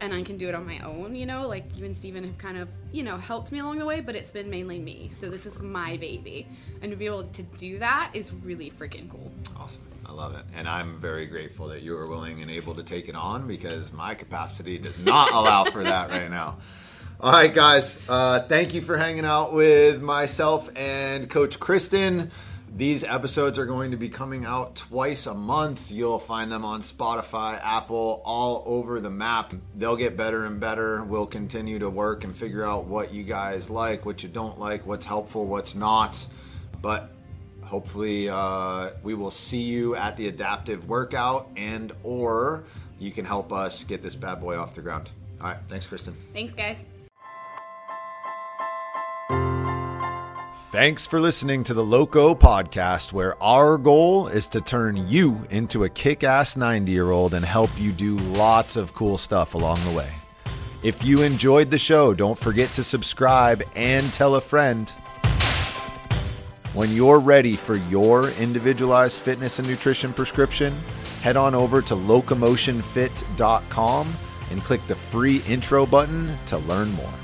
and 0.00 0.12
I 0.12 0.22
can 0.22 0.36
do 0.36 0.48
it 0.48 0.54
on 0.54 0.66
my 0.66 0.78
own, 0.80 1.14
you 1.14 1.24
know, 1.24 1.48
like 1.48 1.64
you 1.74 1.84
and 1.84 1.96
Steven 1.96 2.24
have 2.24 2.36
kind 2.36 2.58
of, 2.58 2.68
you 2.92 3.02
know, 3.02 3.16
helped 3.16 3.50
me 3.50 3.60
along 3.60 3.78
the 3.78 3.86
way, 3.86 4.00
but 4.00 4.14
it's 4.14 4.30
been 4.30 4.50
mainly 4.50 4.78
me. 4.78 5.10
So 5.12 5.30
this 5.30 5.46
is 5.46 5.62
my 5.62 5.96
baby. 5.96 6.46
And 6.82 6.90
to 6.90 6.96
be 6.96 7.06
able 7.06 7.24
to 7.24 7.42
do 7.42 7.78
that 7.78 8.10
is 8.12 8.32
really 8.32 8.70
freaking 8.70 9.08
cool. 9.08 9.30
Awesome. 9.56 9.80
I 10.08 10.12
love 10.12 10.36
it. 10.36 10.44
And 10.54 10.68
I'm 10.68 11.00
very 11.00 11.26
grateful 11.26 11.66
that 11.68 11.82
you 11.82 11.96
are 11.96 12.06
willing 12.06 12.40
and 12.40 12.50
able 12.50 12.76
to 12.76 12.84
take 12.84 13.08
it 13.08 13.16
on 13.16 13.48
because 13.48 13.92
my 13.92 14.14
capacity 14.14 14.78
does 14.78 14.98
not 15.00 15.30
allow 15.32 15.64
for 15.64 15.82
that 15.82 16.10
right 16.10 16.30
now. 16.30 16.58
All 17.18 17.32
right, 17.32 17.52
guys. 17.52 17.98
Uh, 18.08 18.40
thank 18.40 18.72
you 18.72 18.82
for 18.82 18.96
hanging 18.96 19.24
out 19.24 19.52
with 19.52 20.00
myself 20.00 20.70
and 20.76 21.28
Coach 21.28 21.58
Kristen. 21.58 22.30
These 22.76 23.04
episodes 23.04 23.58
are 23.58 23.64
going 23.64 23.92
to 23.92 23.96
be 23.96 24.10
coming 24.10 24.44
out 24.44 24.76
twice 24.76 25.26
a 25.26 25.34
month. 25.34 25.90
You'll 25.90 26.18
find 26.18 26.52
them 26.52 26.64
on 26.64 26.82
Spotify, 26.82 27.58
Apple, 27.64 28.20
all 28.24 28.62
over 28.66 29.00
the 29.00 29.10
map. 29.10 29.54
They'll 29.74 29.96
get 29.96 30.16
better 30.16 30.44
and 30.44 30.60
better. 30.60 31.02
We'll 31.02 31.26
continue 31.26 31.78
to 31.78 31.88
work 31.88 32.22
and 32.24 32.36
figure 32.36 32.64
out 32.64 32.84
what 32.84 33.14
you 33.14 33.24
guys 33.24 33.70
like, 33.70 34.04
what 34.04 34.22
you 34.22 34.28
don't 34.28 34.60
like, 34.60 34.86
what's 34.86 35.06
helpful, 35.06 35.46
what's 35.46 35.74
not. 35.74 36.24
But 36.82 37.10
hopefully 37.66 38.28
uh, 38.28 38.90
we 39.02 39.14
will 39.14 39.30
see 39.30 39.62
you 39.62 39.94
at 39.96 40.16
the 40.16 40.28
adaptive 40.28 40.88
workout 40.88 41.48
and 41.56 41.92
or 42.02 42.64
you 42.98 43.10
can 43.10 43.24
help 43.24 43.52
us 43.52 43.84
get 43.84 44.02
this 44.02 44.14
bad 44.14 44.40
boy 44.40 44.56
off 44.56 44.74
the 44.74 44.82
ground. 44.82 45.10
All 45.40 45.48
right 45.48 45.58
thanks 45.68 45.86
kristen. 45.86 46.16
Thanks, 46.32 46.54
guys. 46.54 46.84
thanks 50.72 51.06
for 51.06 51.20
listening 51.20 51.64
to 51.64 51.72
the 51.72 51.84
loco 51.84 52.34
podcast 52.34 53.10
where 53.12 53.42
our 53.42 53.78
goal 53.78 54.28
is 54.28 54.46
to 54.46 54.60
turn 54.60 55.08
you 55.08 55.46
into 55.48 55.84
a 55.84 55.88
kick-ass 55.88 56.54
90 56.54 56.92
year 56.92 57.10
old 57.10 57.32
and 57.34 57.44
help 57.44 57.70
you 57.78 57.92
do 57.92 58.16
lots 58.16 58.76
of 58.76 58.92
cool 58.92 59.16
stuff 59.16 59.54
along 59.54 59.82
the 59.84 59.90
way. 59.90 60.10
If 60.82 61.02
you 61.02 61.22
enjoyed 61.22 61.70
the 61.70 61.78
show 61.78 62.14
don't 62.14 62.38
forget 62.38 62.68
to 62.74 62.84
subscribe 62.84 63.62
and 63.74 64.12
tell 64.12 64.34
a 64.36 64.40
friend 64.40 64.92
When 66.76 66.92
you're 66.92 67.20
ready 67.20 67.56
for 67.56 67.76
your 67.76 68.28
individualized 68.32 69.20
fitness 69.20 69.58
and 69.58 69.66
nutrition 69.66 70.12
prescription, 70.12 70.74
head 71.22 71.34
on 71.34 71.54
over 71.54 71.80
to 71.80 71.94
locomotionfit.com 71.94 74.16
and 74.50 74.62
click 74.62 74.86
the 74.86 74.94
free 74.94 75.38
intro 75.48 75.86
button 75.86 76.36
to 76.44 76.58
learn 76.58 76.92
more. 76.92 77.14